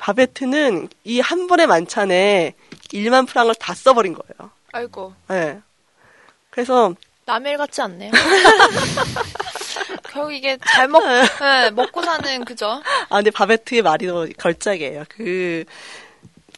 [0.00, 2.54] 바베트는 이 한 번의 만찬에
[2.92, 4.50] 1만 프랑을 다 써버린 거예요.
[4.72, 5.14] 아이고.
[5.30, 5.60] 예.
[6.50, 6.94] 그래서
[7.26, 8.10] 남의 일 같지 않네요.
[10.10, 12.82] 결국 이게 잘 먹, 네, 먹고 사는 그죠?
[13.08, 15.04] 아, 근데 바베트의 말이 더 걸작이에요.
[15.08, 15.64] 그,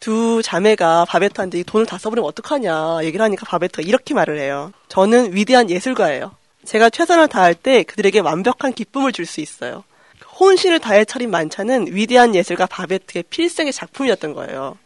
[0.01, 4.73] 두 자매가 바베트한테 이 돈을 다 써버리면 어떡하냐 얘기를 하니까 바베트가 이렇게 말을 해요.
[4.89, 6.33] 저는 위대한 예술가예요.
[6.65, 9.85] 제가 최선을 다할 때 그들에게 완벽한 기쁨을 줄 수 있어요.
[10.39, 14.77] 혼신을 다해 차린 만찬은 위대한 예술가 바베트의 필생의 작품이었던 거예요.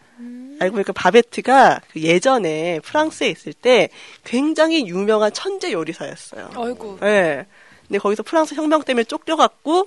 [0.60, 3.88] 알고 보니까 바베트가 그 예전에 프랑스에 있을 때
[4.24, 6.50] 굉장히 유명한 천재 요리사였어요.
[6.54, 6.98] 아이고.
[7.02, 7.46] 예.
[7.86, 9.86] 근데 거기서 프랑스 혁명 때문에 쫓겨갖고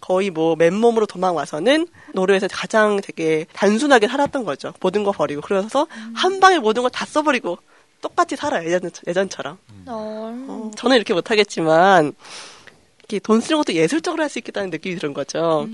[0.00, 4.72] 거의 뭐 맨몸으로 도망와서는 노르웨이에서 가장 되게 단순하게 살았던 거죠.
[4.80, 5.40] 모든 거 버리고.
[5.42, 7.58] 그래서 한 방에 모든 걸 다 써버리고
[8.00, 8.64] 똑같이 살아요.
[8.70, 9.58] 예전, 예전처럼.
[9.86, 12.12] 어, 어, 저는 이렇게 못하겠지만
[13.00, 15.66] 이렇게 돈 쓰는 것도 예술적으로 할 수 있겠다는 느낌이 드는 거죠.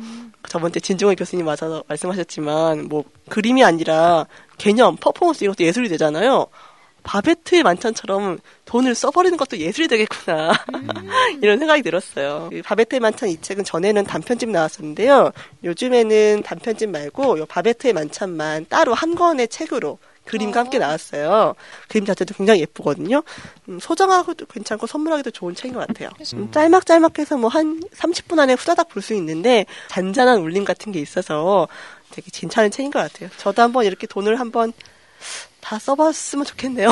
[0.49, 6.47] 저번 때 진중원 교수님 와서 말씀하셨지만 뭐 그림이 아니라 개념, 퍼포먼스 이런 것도 예술이 되잖아요.
[7.05, 10.53] 바베트의 만찬처럼 돈을 써버리는 것도 예술이 되겠구나.
[11.43, 12.51] 이런 생각이 들었어요.
[12.53, 15.31] 이 바베트의 만찬 이 책은 전에는 단편집 나왔었는데요.
[15.63, 21.55] 요즘에는 단편집 말고 요 바베트의 만찬만 따로 한 권의 책으로 그림과 함께 나왔어요.
[21.89, 23.23] 그림 자체도 굉장히 예쁘거든요.
[23.69, 26.09] 음, 소장하고도 괜찮고 선물하기도 좋은 책인 것 같아요.
[26.35, 31.69] 음, 짤막짤막해서 뭐 한 30분 안에 후다닥 볼 수 있는데 잔잔한 울림 같은 게 있어서
[32.11, 33.29] 되게 괜찮은 책인 것 같아요.
[33.37, 34.73] 저도 한번 이렇게 돈을 한번
[35.65, 36.91] 다 써봤으면 좋겠네요.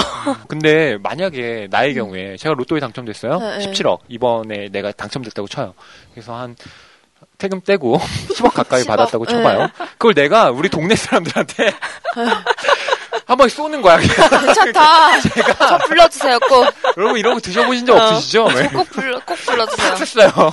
[0.48, 3.38] 근데 만약에 나의 경우에 제가 로또에 당첨됐어요.
[3.38, 3.66] 네, 네.
[3.70, 3.98] 17억.
[4.08, 5.74] 이번에 내가 당첨됐다고 쳐요.
[6.14, 6.56] 그래서 한
[7.38, 7.98] 세금 떼고
[8.38, 9.32] 10억 가까이 10억, 받았다고 네.
[9.32, 9.68] 쳐봐요.
[9.98, 11.74] 그걸 내가 우리 동네 사람들한테
[13.26, 13.98] 한 번씩 쏘는 거야.
[13.98, 14.30] 그냥.
[14.46, 15.20] 괜찮다.
[15.68, 16.66] 저 불러주세요, 꼭.
[16.96, 18.48] 여러분 이런 거 드셔보신 적 없으시죠?
[18.48, 18.68] 네.
[18.68, 19.92] 꼭 불러, 꼭 불러주세요.
[19.94, 20.52] 했어요.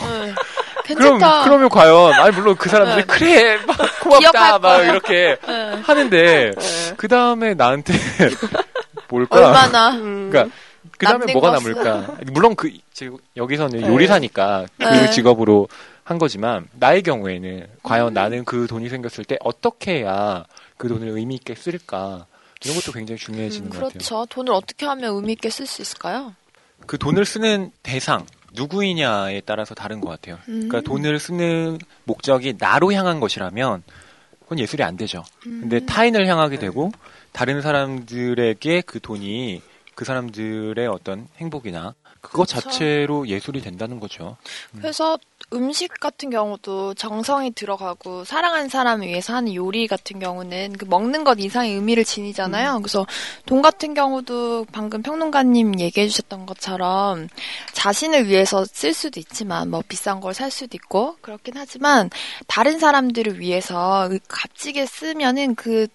[0.89, 0.95] 네.
[0.95, 1.43] 그럼 괜찮다.
[1.43, 3.03] 그러면 과연 아니 물론 그 사람들이 네.
[3.07, 4.83] 그래 막 고맙다 막.
[4.83, 5.81] 이렇게 네.
[5.83, 6.93] 하는데 네.
[6.97, 7.93] 그 다음에 나한테
[9.09, 9.37] 뭘까?
[9.47, 9.91] 얼마나.
[9.91, 10.55] 음, 그러니까
[10.97, 11.73] 그 다음에 뭐가 것은.
[11.73, 12.15] 남을까?
[12.31, 13.87] 물론 그 지금 여기서는 네.
[13.87, 15.09] 요리사니까 그 네.
[15.09, 15.67] 직업으로
[16.03, 18.13] 한 거지만 나의 경우에는 과연 음.
[18.13, 20.43] 나는 그 돈이 생겼을 때 어떻게 해야
[20.77, 22.25] 그 돈을 의미 있게 쓸까?
[22.63, 23.89] 이런 것도 굉장히 중요해지는 것 같아요.
[23.91, 24.25] 그렇죠.
[24.29, 26.33] 돈을 어떻게 하면 의미 있게 쓸 수 있을까요?
[26.85, 30.37] 그 돈을 쓰는 대상 누구이냐에 따라서 다른 것 같아요.
[30.47, 30.67] 음.
[30.67, 33.83] 그러니까 돈을 쓰는 목적이 나로 향한 것이라면
[34.41, 35.23] 그건 예술이 안 되죠.
[35.45, 35.61] 음.
[35.61, 36.91] 근데 타인을 향하게 되고
[37.31, 39.61] 다른 사람들에게 그 돈이
[39.95, 42.59] 그 사람들의 어떤 행복이나 그것 그쵸.
[42.61, 44.37] 자체로 예술이 된다는 거죠.
[44.75, 45.17] 그래서
[45.53, 51.39] 음식 같은 경우도 정성이 들어가고 사랑하는 사람을 위해서 하는 요리 같은 경우는 그 먹는 것
[51.39, 52.79] 이상의 의미를 지니잖아요.
[52.81, 53.05] 그래서
[53.45, 57.29] 돈 같은 경우도 방금 평론가님 얘기해 주셨던 것처럼
[57.73, 62.09] 자신을 위해서 쓸 수도 있지만 뭐 비싼 걸 살 수도 있고 그렇긴 하지만
[62.47, 65.87] 다른 사람들을 위해서 값지게 쓰면은 그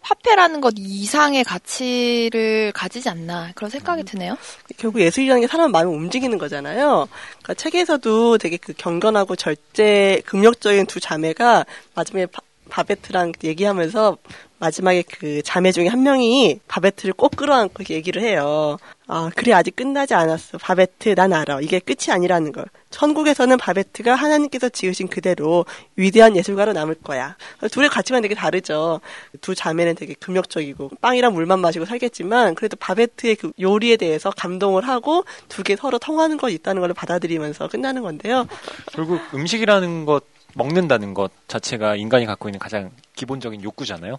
[0.00, 4.36] 화폐라는 것 이상의 가치를 가지지 않나 그런 생각이 드네요.
[4.76, 7.08] 결국 예술이라는 게 사람 마음을 움직이는 거잖아요.
[7.42, 12.40] 그러니까 책에서도 되게 그 경건하고 절제 금욕적인 두 자매가 마지막에 바,
[12.70, 14.16] 바베트랑 얘기하면서
[14.58, 18.78] 마지막에 그 자매 중에 한 명이 바베트를 꼭 끌어안고 얘기를 해요.
[19.06, 20.58] 아, 그래 아직 끝나지 않았어.
[20.58, 21.60] 바베트 난 알아.
[21.62, 22.66] 이게 끝이 아니라는 걸.
[22.90, 25.64] 천국에서는 바베트가 하나님께서 지으신 그대로
[25.96, 27.36] 위대한 예술가로 남을 거야.
[27.70, 29.00] 둘의 가치관 되게 다르죠.
[29.40, 35.24] 두 자매는 되게 금욕적이고 빵이랑 물만 마시고 살겠지만 그래도 바베트의 그 요리에 대해서 감동을 하고
[35.48, 38.46] 두 개 서로 통하는 것 있다는 걸 받아들이면서 끝나는 건데요.
[38.92, 40.24] 결국 음식이라는 것,
[40.54, 44.16] 먹는다는 것 자체가 인간이 갖고 있는 가장 기본적인 욕구잖아요.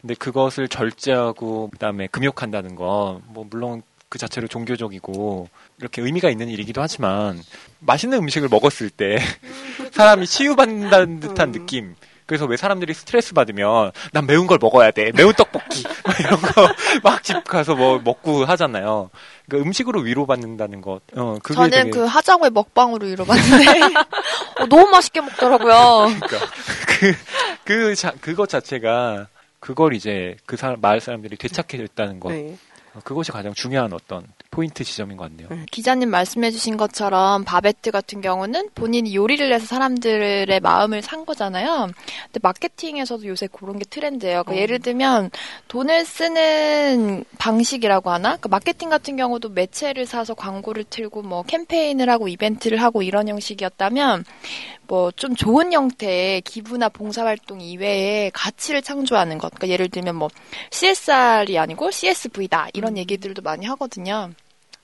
[0.00, 3.82] 근데 그것을 절제하고 그다음에 금욕한다는 거, 뭐 물론
[4.14, 5.48] 그 자체로 종교적이고
[5.80, 7.42] 이렇게 의미가 있는 일이기도 하지만
[7.80, 9.18] 맛있는 음식을 먹었을 때
[9.90, 11.96] 사람이 치유받는다는 듯한 느낌.
[12.24, 15.10] 그래서 왜 사람들이 스트레스 받으면 난 매운 걸 먹어야 돼.
[15.16, 16.68] 매운 떡볶이 막 이런 거
[17.02, 19.10] 막 집 가서 뭐 먹고 하잖아요.
[19.48, 21.00] 그러니까 음식으로 위로받는다는 것.
[21.16, 23.80] 어, 저는 되게 그 하장회 먹방으로 이뤄봤는데
[24.62, 26.06] 어, 너무 맛있게 먹더라고요.
[26.20, 26.46] 그러니까
[26.86, 27.16] 그,
[27.64, 29.26] 그, 자, 그것 자체가
[29.58, 32.30] 그걸 이제 그 사람, 마을 사람들이 되찾게 됐다는 것.
[32.32, 32.56] 네.
[32.94, 35.48] 어, 그것이 가장 중요한 어떤 포인트 지점인 것 같네요.
[35.70, 41.88] 기자님 말씀해주신 것처럼 바베트 같은 경우는 본인이 요리를 해서 사람들의 마음을 산 거잖아요.
[42.24, 44.44] 근데 마케팅에서도 요새 그런 게 트렌드예요.
[44.44, 45.30] 그러니까 예를 들면
[45.68, 48.36] 돈을 쓰는 방식이라고 하나?
[48.36, 54.24] 그 마케팅 같은 경우도 매체를 사서 광고를 틀고 뭐 캠페인을 하고 이벤트를 하고 이런 형식이었다면
[54.86, 59.50] 뭐 좀 좋은 형태의 기부나 봉사활동 이외에 가치를 창조하는 것.
[59.54, 60.28] 그러니까 예를 들면 뭐
[60.70, 64.30] CSR이 아니고 CSV다 이런 얘기들도 많이 하거든요.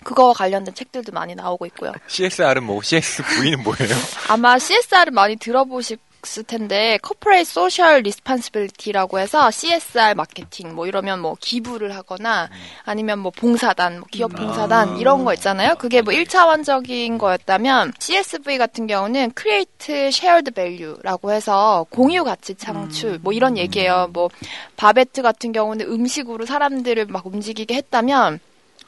[0.03, 1.93] 그거와 관련된 책들도 많이 나오고 있고요.
[2.09, 3.95] CSR은 뭐, CSV는 뭐예요?
[4.29, 5.83] 아마 CSR을 많이 들어보
[6.23, 12.49] 셨을 텐데 Corporate Social Responsibility라고 해서 CSR 마케팅 뭐 이러면 뭐 기부를 하거나
[12.85, 15.75] 아니면 뭐 봉사단, 뭐 기업 봉사단 이런 거 있잖아요.
[15.77, 23.33] 그게 뭐 1차원적인 거였다면 CSV 같은 경우는 Create Shared Value라고 해서 공유 가치 창출 뭐
[23.33, 24.09] 이런 얘기예요.
[24.13, 24.29] 뭐
[24.77, 28.41] 바베트 같은 경우는 음식으로 사람들을 막 움직이게 했다면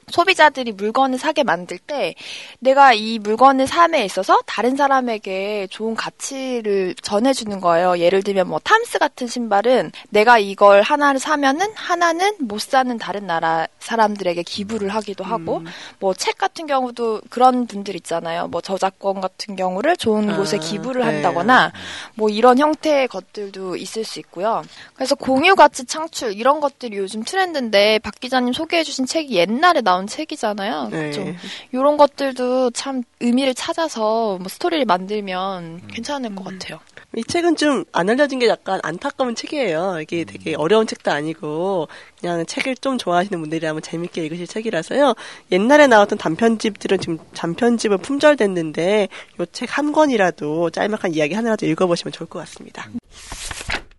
[0.08, 2.14] 소비자들이 물건을 사게 만들 때
[2.58, 7.98] 내가 이 물건을 삶에 있어서 다른 사람에게 좋은 가치를 전해주는 거예요.
[7.98, 13.66] 예를 들면 뭐 탐스 같은 신발은 내가 이걸 하나를 사면은 하나는 못 사는 다른 나라
[13.78, 15.62] 사람들에게 기부를 하기도 하고
[15.98, 18.48] 뭐책 같은 경우도 그런 분들 있잖아요.
[18.48, 21.06] 뭐 저작권 같은 경우를 좋은 아, 곳에 기부를 네.
[21.06, 21.72] 한다거나
[22.14, 24.62] 뭐 이런 형태의 것들도 있을 수 있고요.
[24.94, 30.88] 그래서 공유 가치 창출 이런 것들이 요즘 트렌드인데 박 기자님 소개해주신 책이 옛날에 나온 책이잖아요.
[30.90, 31.12] 네.
[31.12, 31.36] 좀
[31.72, 36.80] 이런 것들도 참 의미를 찾아서 뭐 스토리를 만들면 괜찮을 것 같아요.
[37.14, 39.98] 이 책은 좀 안 알려진 게 약간 안타까운 책이에요.
[40.00, 41.88] 이게 되게 어려운 책도 아니고
[42.20, 45.14] 그냥 책을 좀 좋아하시는 분들이라면 재밌게 읽으실 책이라서요.
[45.50, 49.08] 옛날에 나왔던 단편집들은 지금 단편집은 품절됐는데
[49.40, 52.88] 이 책 한 권이라도 짤막한 이야기 하나라도 읽어보시면 좋을 것 같습니다.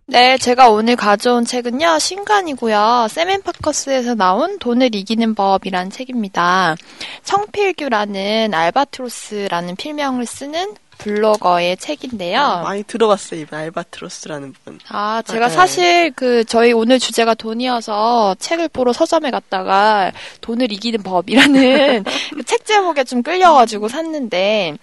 [0.06, 3.06] 네, 제가 오늘 가져온 책은요, 신간이고요.
[3.08, 6.76] 세멘 파커스에서 나온 돈을 이기는 법이란 책입니다.
[7.22, 12.60] 청필규라는 알바트로스라는 필명을 쓰는 블로거의 책인데요.
[12.64, 14.78] 많이 들어봤어요, 이번 알바트로스라는 분.
[14.90, 15.54] 아, 제가 네.
[15.54, 20.12] 사실 그 저희 오늘 주제가 돈이어서 책을 보러 서점에 갔다가
[20.42, 22.04] 돈을 이기는 법이라는
[22.36, 24.76] 그 책 제목에 좀 끌려가지고 샀는데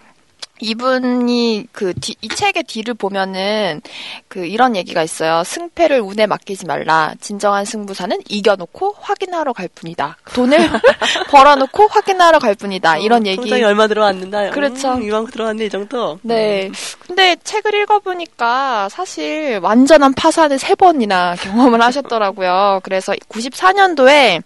[0.62, 3.82] 이분이 그 이 책의 뒤를 보면은
[4.28, 5.43] 그 이런 얘기가 있어요.
[5.43, 7.13] 승패를 운에 맡기지 말라.
[7.19, 10.17] 진정한 승부사는 이겨놓고 확인하러 갈 뿐이다.
[10.34, 10.58] 돈을
[11.30, 12.97] 벌어놓고 확인하러 갈 뿐이다.
[12.97, 13.38] 이런 얘기.
[13.38, 14.52] 통장에 얼마 들어왔는다.
[14.52, 14.93] 그렇죠.
[14.93, 16.19] 음, 이만큼 들어왔네, 이 정도.
[16.21, 16.71] 네.
[17.06, 22.80] 근데 책을 읽어보니까 사실 완전한 파산을 세 번이나 경험을 하셨더라고요.
[22.84, 24.41] 그래서 94년도에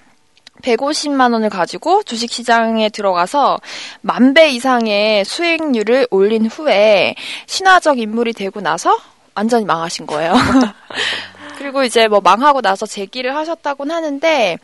[0.62, 3.60] 150만 원을 가지고 주식 시장에 들어가서
[4.02, 7.16] 만 배 이상의 수익률을 올린 후에
[7.48, 8.98] 신화적 인물이 되고 나서
[9.36, 10.34] 완전히 망하신 거예요.
[11.58, 14.58] 그리고 이제 뭐 망하고 나서 재기를 하셨다곤 하는데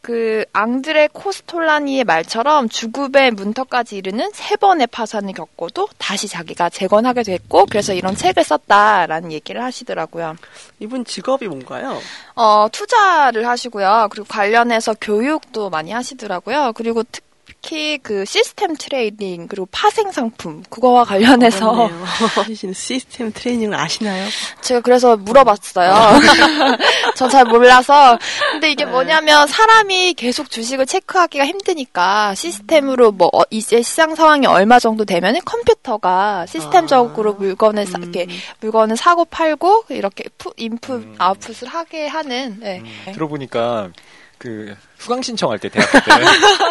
[0.00, 7.66] 그 앙드레 코스톨라니의 말처럼 죽음의 문턱까지 이르는 세 번의 파산을 겪고도 다시 자기가 재건하게 됐고
[7.66, 10.36] 그래서 이런 책을 썼다라는 얘기를 하시더라고요.
[10.80, 11.98] 이분 직업이 뭔가요?
[12.34, 14.08] 어, 투자를 하시고요.
[14.10, 16.72] 그리고 관련해서 교육도 많이 하시더라고요.
[16.74, 24.26] 그리고 특히 그 system trading 그리고 파생 상품 그거와 관련해서 하시는 system trading을 아시나요?
[24.60, 26.20] 제가 그래서 물어봤어요.
[27.16, 28.16] 전 잘 몰라서.
[28.52, 34.78] 근데 이게 뭐냐면 사람이 계속 주식을 체크하기가 힘드니까 시스템으로 뭐 어, 이제 시장 상황이 얼마
[34.78, 37.34] 정도 되면 컴퓨터가 시스템적으로 아.
[37.38, 38.02] 물건을 사, 음.
[38.04, 38.26] 이렇게
[38.60, 41.14] 물건을 사고 팔고 이렇게 푸, 인풋 음.
[41.18, 42.82] 아웃풋을 하게 하는 네.
[43.12, 43.90] 들어보니까
[44.38, 46.04] 그 수강 신청할 때 대학교 때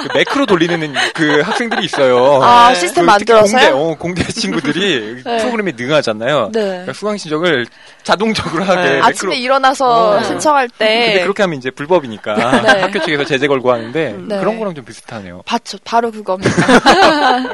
[0.04, 2.42] 그 매크로 돌리는 그 학생들이 있어요.
[2.42, 2.76] 아 네.
[2.80, 3.62] 시스템 그 만들어서요?
[3.62, 5.38] 공대, 어, 공대 친구들이 네.
[5.38, 6.50] 프로그램에 능하잖아요.
[6.54, 6.62] 네.
[6.62, 7.68] 그러니까 수강 신청을
[8.02, 8.90] 자동적으로 하게 네.
[8.96, 9.06] 매크로.
[9.06, 10.24] 아침에 일어나서 어.
[10.24, 12.82] 신청할 때 근데 그렇게 하면 이제 불법이니까 네.
[12.82, 14.40] 학교 측에서 제재 걸고 하는데 네.
[14.40, 15.44] 그런 거랑 좀 비슷하네요.
[15.46, 16.52] 바로, 바로 그겁니다.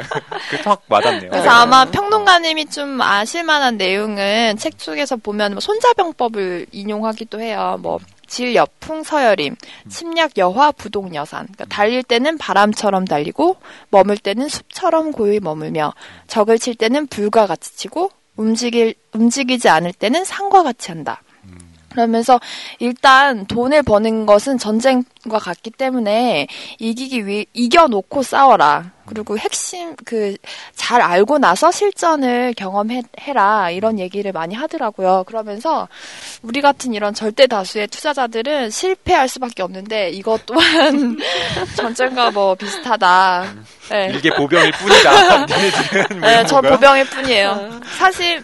[0.64, 1.30] 그확 와닿네요.
[1.32, 7.78] 그래서 아마 평론가님이 좀 아실만한 내용은 책 쪽에서 보면 뭐 손자병법을 인용하기도 해요.
[7.82, 9.56] 뭐 질여풍 서여림,
[9.90, 11.48] 침략 여화 부동 여산.
[11.48, 13.58] 그러니까 달릴 때는 바람처럼 달리고
[13.90, 15.94] 머물 때는 숲처럼 고요히 머물며
[16.28, 21.22] 적을 칠 때는 불과 같이 치고 움직일 움직이지 않을 때는 산과 같이 한다.
[21.90, 22.40] 그러면서
[22.78, 28.92] 일단 돈을 버는 것은 전쟁과 같기 때문에 이기기 위해 이겨놓고 싸워라.
[29.10, 30.36] 그리고 핵심 그
[30.90, 35.24] 잘 알고 나서 실전을 경험해라 이런 얘기를 많이 하더라고요.
[35.28, 35.88] 그러면서
[36.42, 41.16] 우리 같은 이런 절대 다수의 투자자들은 실패할 수밖에 없는데 이것 또한
[41.78, 43.54] 전쟁과 뭐 비슷하다.
[43.92, 44.14] 네.
[44.16, 45.46] 이게 보병일 뿐이다.
[46.22, 46.60] 네, 저?
[46.60, 47.80] 보병일 뿐이에요.
[48.00, 48.44] 사실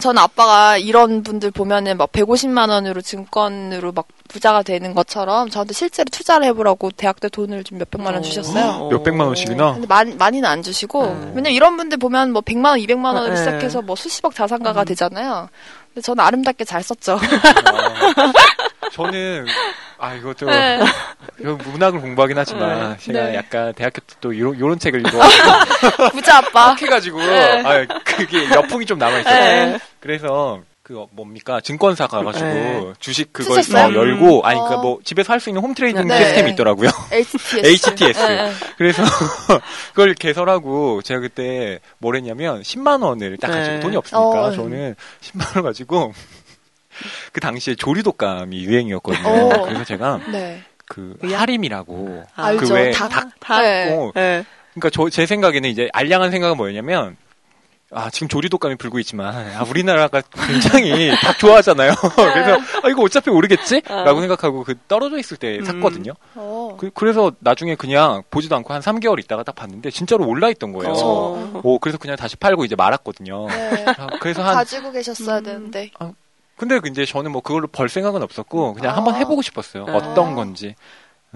[0.00, 6.06] 전 아빠가 이런 분들 보면은 막 150만 원으로 증권으로 막 부자가 되는 것처럼 저한테 실제로
[6.10, 8.88] 투자를 해보라고 대학 때 돈을 좀 몇백만 원 주셨어요.
[8.90, 9.74] 몇백만 원씩이나?
[9.74, 11.32] 근데 많이, 많이는 안 주시고, 음.
[11.36, 13.36] 왜냐면 이런 분들 보면 뭐 100만 원, 200만 원으로 네.
[13.36, 15.48] 시작해서 뭐 수십억 자산가가 되잖아요.
[15.88, 17.18] 근데 저는 아름답게 잘 썼죠.
[18.86, 19.46] 아, 저는
[19.98, 20.80] 아 이것도 네.
[21.40, 22.96] 이거 문학을 공부하긴 하지만 네.
[22.98, 23.34] 제가 네.
[23.36, 25.18] 약간 대학교 때 또 요런, 요런 책을 읽어
[26.12, 26.74] 부자 아빠.
[26.74, 27.62] 해가지고 네.
[27.64, 29.34] 아 그게 여풍이 좀 남아 있어요.
[29.72, 29.78] 네.
[30.00, 32.92] 그래서 그 어, 뭡니까 증권사 가가지고 네.
[32.98, 33.58] 주식 그걸?
[33.58, 34.64] 어, 열고 아니 어.
[34.64, 36.18] 그러니까 뭐 집에서 할 수 있는 home trading 네.
[36.18, 36.90] system이 있더라고요.
[37.10, 37.66] HTS.
[37.90, 38.20] HTS.
[38.20, 38.52] 네, 네.
[38.76, 39.02] 그래서
[39.94, 43.80] 그걸 개설하고 제가 그때 뭘 했냐면 10만 원을 딱 가지고 네.
[43.80, 44.50] 돈이 없으니까 어.
[44.52, 46.12] 저는 10만 원 가지고
[47.32, 49.28] 그 당시에 조리독감이 유행이었거든요.
[49.28, 49.62] 어.
[49.64, 50.62] 그래서 제가 네.
[50.86, 52.66] 그 야- 하림이라고 아, 알죠.
[52.66, 53.08] 그왜 닭.
[53.08, 53.62] 닭, 닭.
[53.62, 53.90] 네.
[53.92, 54.44] 어, 네.
[54.74, 57.16] 그러니까 저, 제 생각에는 이제 알량한 생각은 뭐였냐면
[57.96, 61.92] 아, 지금 조리독감이 불고 있지만, 아, 우리나라가 굉장히 닭 좋아하잖아요.
[62.16, 63.82] 그래서, 아, 이거 어차피 오르겠지?
[63.86, 65.64] 라고 생각하고 그 떨어져 있을 때 음.
[65.64, 66.12] 샀거든요.
[66.34, 66.76] 어.
[66.80, 70.92] 그, 그래서 나중에 그냥 보지도 않고 한 3개월 있다가 딱 봤는데 진짜로 올라 있던 거예요.
[70.92, 71.60] 그쵸.
[71.62, 73.46] 오, 그래서 그냥 다시 팔고 이제 말았거든요.
[73.46, 73.84] 네.
[73.96, 75.92] 아, 그래서 한, 가지고 계셨어야 되는데.
[76.56, 78.96] 근데 이제 저는 뭐 그걸로 벌 생각은 없었고, 그냥 아.
[78.96, 79.86] 한번 해보고 싶었어요.
[79.88, 79.92] 아.
[79.96, 80.74] 어떤 건지.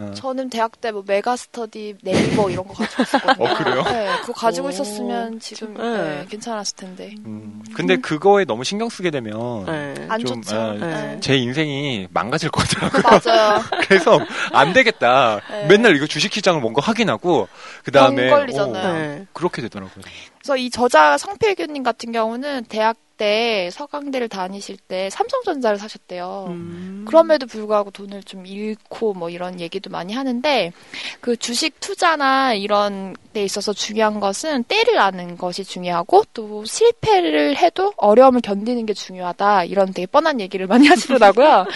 [0.00, 0.12] 어.
[0.14, 3.34] 저는 대학 때 뭐 메가스터디 네이버 이런 거 가지고 있었거든요.
[3.50, 3.82] 어, 그래요?
[3.82, 5.82] 네, 그거 가지고 오, 있었으면 지금 네.
[5.82, 7.14] 네, 괜찮았을 텐데.
[7.26, 10.06] 음, 근데 그거에 너무 신경 쓰게 되면, 네.
[10.08, 10.56] 안 좀, 좋죠.
[10.56, 11.18] 아, 네.
[11.18, 13.02] 제 인생이 망가질 거더라고요.
[13.34, 13.60] 맞아요.
[13.88, 14.20] 그래서
[14.52, 15.40] 안 되겠다.
[15.50, 15.66] 네.
[15.66, 17.48] 맨날 이거 주식시장을 뭔가 확인하고
[17.82, 18.30] 그 다음에.
[18.46, 19.26] 네.
[19.32, 20.04] 그렇게 되더라고요.
[20.38, 26.46] 그래서 이 저자 성필규님 같은 경우는 대학 때 서강대를 다니실 때 삼성전자를 사셨대요.
[26.48, 27.04] 음.
[27.06, 30.72] 그럼에도 불구하고 돈을 좀 잃고 뭐 이런 얘기도 많이 하는데
[31.20, 37.92] 그 주식 투자나 이런 데 있어서 중요한 것은 때를 아는 것이 중요하고 또 실패를 해도
[37.96, 41.66] 어려움을 견디는 게 중요하다 이런 되게 뻔한 얘기를 많이 하시더라고요.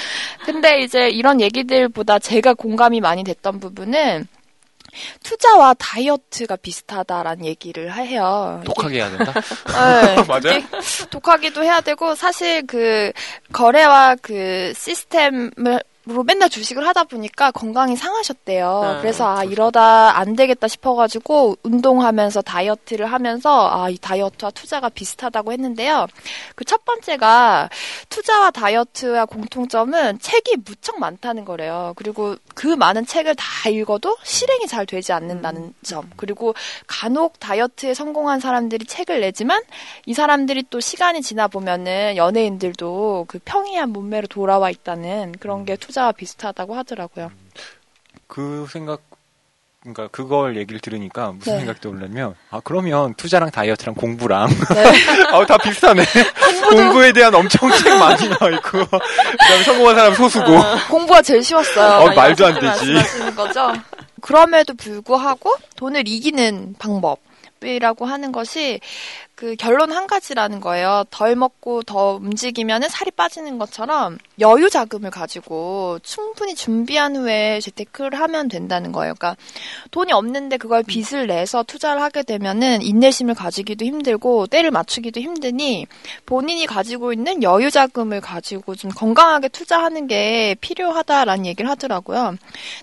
[0.47, 4.27] 근데 이제 이런 얘기들보다 제가 공감이 많이 됐던 부분은
[5.23, 8.61] 투자와 다이어트가 비슷하다라는 얘기를 해요.
[8.65, 9.33] 독하게 해야 된다?
[9.67, 10.63] 네, 맞아요?
[11.11, 13.13] 독하기도 해야 되고 사실 그
[13.53, 18.69] 거래와 그 시스템을 로 맨날 주식을 하다 보니까 건강이 상하셨대요.
[18.69, 25.53] 아, 그래서 아 이러다 안 되겠다 싶어가지고 운동하면서 다이어트를 하면서 아 이 다이어트와 투자가 비슷하다고
[25.53, 26.07] 했는데요.
[26.57, 27.69] 그 첫 번째가
[28.09, 31.93] 투자와 다이어트와 공통점은 책이 무척 많다는 거래요.
[31.97, 36.11] 그리고 그 많은 책을 다 읽어도 실행이 잘 되지 않는다는 점.
[36.17, 36.55] 그리고
[36.87, 39.63] 간혹 다이어트에 성공한 사람들이 책을 내지만
[40.07, 45.92] 이 사람들이 또 시간이 지나 보면은 연예인들도 그 평이한 몸매로 돌아와 있다는 그런 게 투자
[46.01, 47.31] 와 비슷하다고 하더라고요.
[48.27, 49.03] 그 생각
[49.83, 51.59] 그러니까 그걸 얘기를 들으니까 무슨 네.
[51.61, 54.93] 생각이 떠올랐냐면 아 그러면 투자랑 다이어트랑 공부랑 네.
[55.33, 56.05] 아, 다 비슷하네.
[56.71, 60.47] 공부에 대한 엄청 책 많이 나와 있고 그다음에 성공한 사람 소수고
[60.89, 62.05] 공부가 제일 쉬웠어요.
[62.11, 63.35] 어, 말도 안 되지.
[63.35, 63.73] 거죠.
[64.21, 67.19] 그럼에도 불구하고 돈을 이기는 방법
[67.67, 68.81] 이라고 하는 것이
[69.35, 71.05] 그 결론 한 가지라는 거예요.
[71.11, 78.49] 덜 먹고 더 움직이면 살이 빠지는 것처럼 여유 자금을 가지고 충분히 준비한 후에 재테크를 하면
[78.49, 79.15] 된다는 거예요.
[79.15, 79.37] 그러니까
[79.91, 85.87] 돈이 없는데 그걸 빚을 내서 투자를 하게 되면은 인내심을 가지기도 힘들고 때를 맞추기도 힘드니
[86.25, 92.37] 본인이 가지고 있는 여유 자금을 가지고 좀 건강하게 투자하는 게 필요하다라는 얘기를 하더라고요.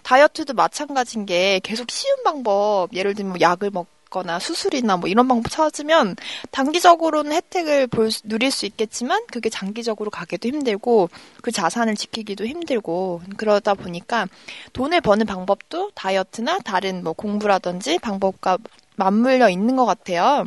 [0.03, 5.27] 다이어트도 마찬가지인 게 계속 쉬운 방법, 예를 들면 뭐 약을 먹 거나 수술이나 뭐 이런
[5.27, 6.15] 방법 찾으면
[6.51, 11.09] 단기적으로는 혜택을 볼 수- 누릴 수 있겠지만 그게 장기적으로 가기도 힘들고
[11.41, 14.27] 그 자산을 지키기도 힘들고 그러다 보니까
[14.73, 18.57] 돈을 버는 방법도 다이어트나 다른 뭐 공부라든지 방법과
[18.95, 20.45] 맞물려 있는 것 같아요.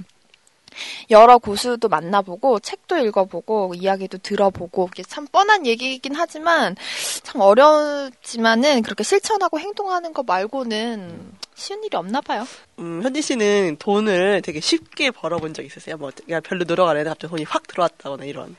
[1.11, 6.77] 여러 고수도 만나보고 책도 읽어보고 이야기도 들어보고 이게 참 뻔한 얘기이긴 하지만
[7.23, 12.47] 참 어렵지만은 그렇게 실천하고 행동하는 거 말고는 쉬운 일이 없나 봐요.
[12.79, 15.97] 음, 현지 씨는 돈을 되게 쉽게 벌어본 적 있으세요?
[15.97, 18.57] 뭐, 그냥 별로 노력 안 했는데 갑자기 돈이 확 들어왔다거나 이런.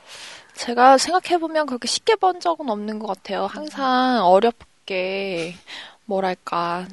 [0.54, 3.46] 제가 생각해보면 그렇게 쉽게 번 적은 없는 것 같아요.
[3.46, 5.54] 항상 어렵게
[6.06, 6.86] 뭐랄까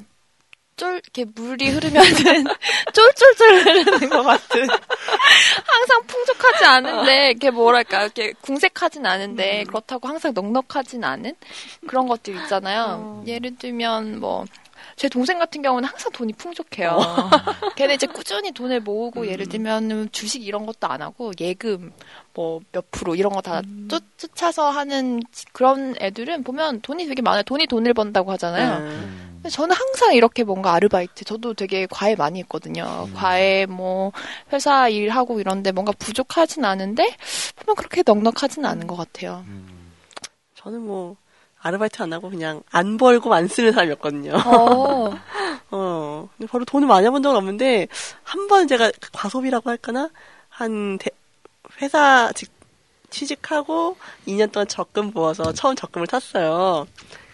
[0.81, 2.09] 쫄 이렇게 물이 흐르면은
[2.91, 11.03] 쫄쫄쫄 흐르는 것 같은 항상 풍족하지 않은데 이렇게 뭐랄까 이렇게 궁색하진 않은데 그렇다고 항상 넉넉하진
[11.03, 11.35] 않은
[11.85, 13.23] 그런 것들 있잖아요.
[13.27, 14.45] 예를 들면 뭐
[14.95, 16.99] 제 동생 같은 경우는 항상 돈이 풍족해요.
[17.75, 21.91] 걔는 이제 꾸준히 돈을 모으고 예를 들면 주식 이런 것도 안 하고 예금
[22.33, 23.61] 뭐 몇 프로 이런 거다
[24.17, 25.21] 쫓아서 하는
[25.53, 27.43] 그런 애들은 보면 돈이 되게 많아요.
[27.43, 28.77] 돈이 돈을 번다고 하잖아요.
[28.77, 29.30] 음.
[29.49, 33.07] 저는 항상 이렇게 뭔가 아르바이트, 저도 되게 과외 많이 했거든요.
[33.15, 34.11] 과외, 뭐,
[34.53, 37.15] 회사 일하고 이런데 뭔가 부족하진 않은데,
[37.57, 39.43] 보면 그렇게 넉넉하진 않은 것 같아요.
[40.55, 41.15] 저는 뭐,
[41.59, 44.33] 아르바이트 안 하고 그냥 안 벌고 안 쓰는 사람이었거든요.
[44.45, 45.11] 어,
[45.71, 47.87] 어, 근데 바로 돈을 많이 번 적은 없는데,
[48.23, 50.09] 한 번 제가 과소비라고 할까나?
[50.49, 51.09] 한, 대-
[51.81, 52.51] 회사 직,
[53.09, 56.85] 취직하고 2년 동안 적금 모아서 처음 적금을 탔어요.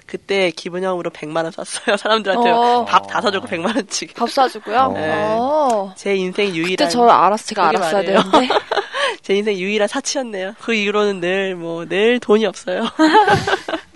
[0.07, 1.97] 그때 기본형으로 100만 원 썼어요.
[1.97, 2.85] 사람들한테 어.
[2.87, 4.13] 밥 다 사주고 100만 원씩.
[4.15, 4.91] 밥 사주고요.
[4.93, 5.11] 네.
[5.37, 5.93] 어.
[5.95, 8.21] 제 인생 그때 유일한, 저 알았어, 제가 알았어야 많아요.
[8.31, 8.47] 되는데.
[9.21, 10.53] 제 인생 유일한 사치였네요.
[10.61, 12.85] 그 이후로는 늘, 뭐, 늘 돈이 없어요.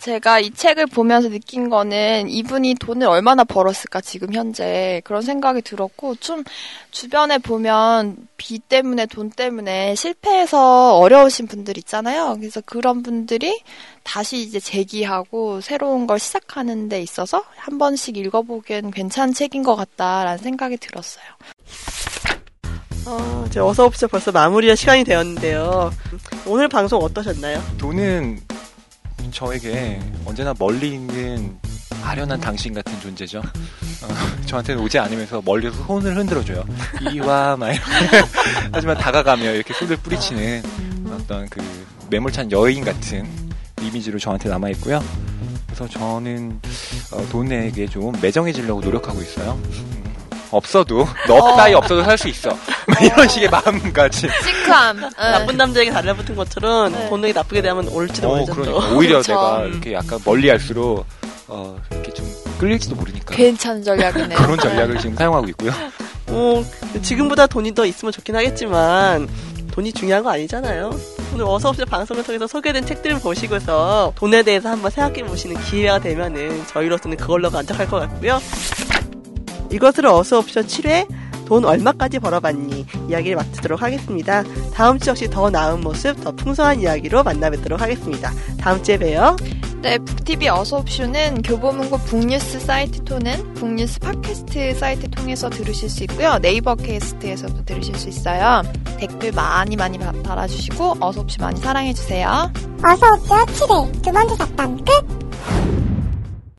[0.00, 6.16] 제가 이 책을 보면서 느낀 거는 이분이 돈을 얼마나 벌었을까 지금 현재 그런 생각이 들었고
[6.16, 6.42] 좀
[6.90, 12.36] 주변에 보면 빚 때문에 돈 때문에 실패해서 어려우신 분들 있잖아요.
[12.38, 13.60] 그래서 그런 분들이
[14.02, 20.38] 다시 이제 재기하고 새로운 걸 시작하는 데 있어서 한 번씩 읽어보기엔 괜찮은 책인 것 같다라는
[20.38, 21.24] 생각이 들었어요.
[23.06, 25.90] 어, 이제 어서 옵시다 벌써 마무리할 시간이 되었는데요.
[26.46, 27.62] 오늘 방송 어떠셨나요?
[27.76, 28.40] 돈은
[29.30, 31.58] 저에게 언제나 멀리 있는
[32.02, 33.38] 아련한 당신 같은 존재죠.
[33.40, 34.08] 어,
[34.46, 36.64] 저한테는 오지 않으면서 멀리서 손을 흔들어줘요.
[37.12, 37.70] 이와 막.
[38.72, 40.62] 하지만 다가가며 이렇게 손을 뿌리치는
[41.12, 41.60] 어떤 그
[42.08, 43.28] 매몰찬 여인 같은
[43.82, 45.02] 이미지로 저한테 남아 있고요.
[45.66, 46.60] 그래서 저는
[47.12, 49.60] 어, 돈에게 좀 매정해지려고 노력하고 있어요.
[50.52, 52.50] 음, 없어도 너 따위 없어도 살 수 있어.
[52.86, 54.30] 막 이런 식의 마음가짐.
[54.44, 55.00] 시크함.
[55.16, 57.08] 나쁜 남자에게 달라붙은 것처럼 네.
[57.08, 58.54] 돈에게 나쁘게 대하면 올지도 어, 모르죠.
[58.54, 59.22] 그러니까 오히려.
[59.22, 61.04] 내가 이렇게 약간 멀리 할수록
[61.48, 62.26] 어, 이렇게 좀
[62.58, 64.38] 끌릴지도 모르니까 괜찮은 전략이네요.
[64.38, 65.72] 그런 전략을 지금 사용하고 있고요.
[66.28, 66.64] 어,
[67.02, 69.28] 지금보다 돈이 더 있으면 좋긴 하겠지만
[69.72, 70.90] 돈이 중요한 거 아니잖아요.
[71.32, 76.66] 오늘 어서 없이 방송을 통해서 소개된 책들을 보시고서 돈에 대해서 한번 생각해 보시는 기회가 되면은
[76.66, 78.40] 저희로서는 그걸로 만족할 것 같고요.
[79.70, 81.06] 이것으로 어서 옵션 7회
[81.46, 84.44] 돈 얼마까지 벌어봤니 이야기를 마치도록 하겠습니다.
[84.72, 88.30] 다음 주 역시 더 나은 모습, 더 풍성한 이야기로 만나뵙도록 하겠습니다.
[88.60, 89.36] 다음 주에 봬요.
[89.82, 96.38] 네, 북TV 어서옵쇼는 교보문고 북뉴스 사이트 토는 북뉴스 팟캐스트 사이트 통해서 들으실 수 있고요.
[96.40, 98.62] 네이버 캐스트에서도 들으실 수 있어요.
[98.98, 102.52] 댓글 많이 많이 바- 달아주시고 어서옵쇼 많이 사랑해주세요.
[102.84, 105.89] 어서옵쇼 7회 두 번째 잡담 끝!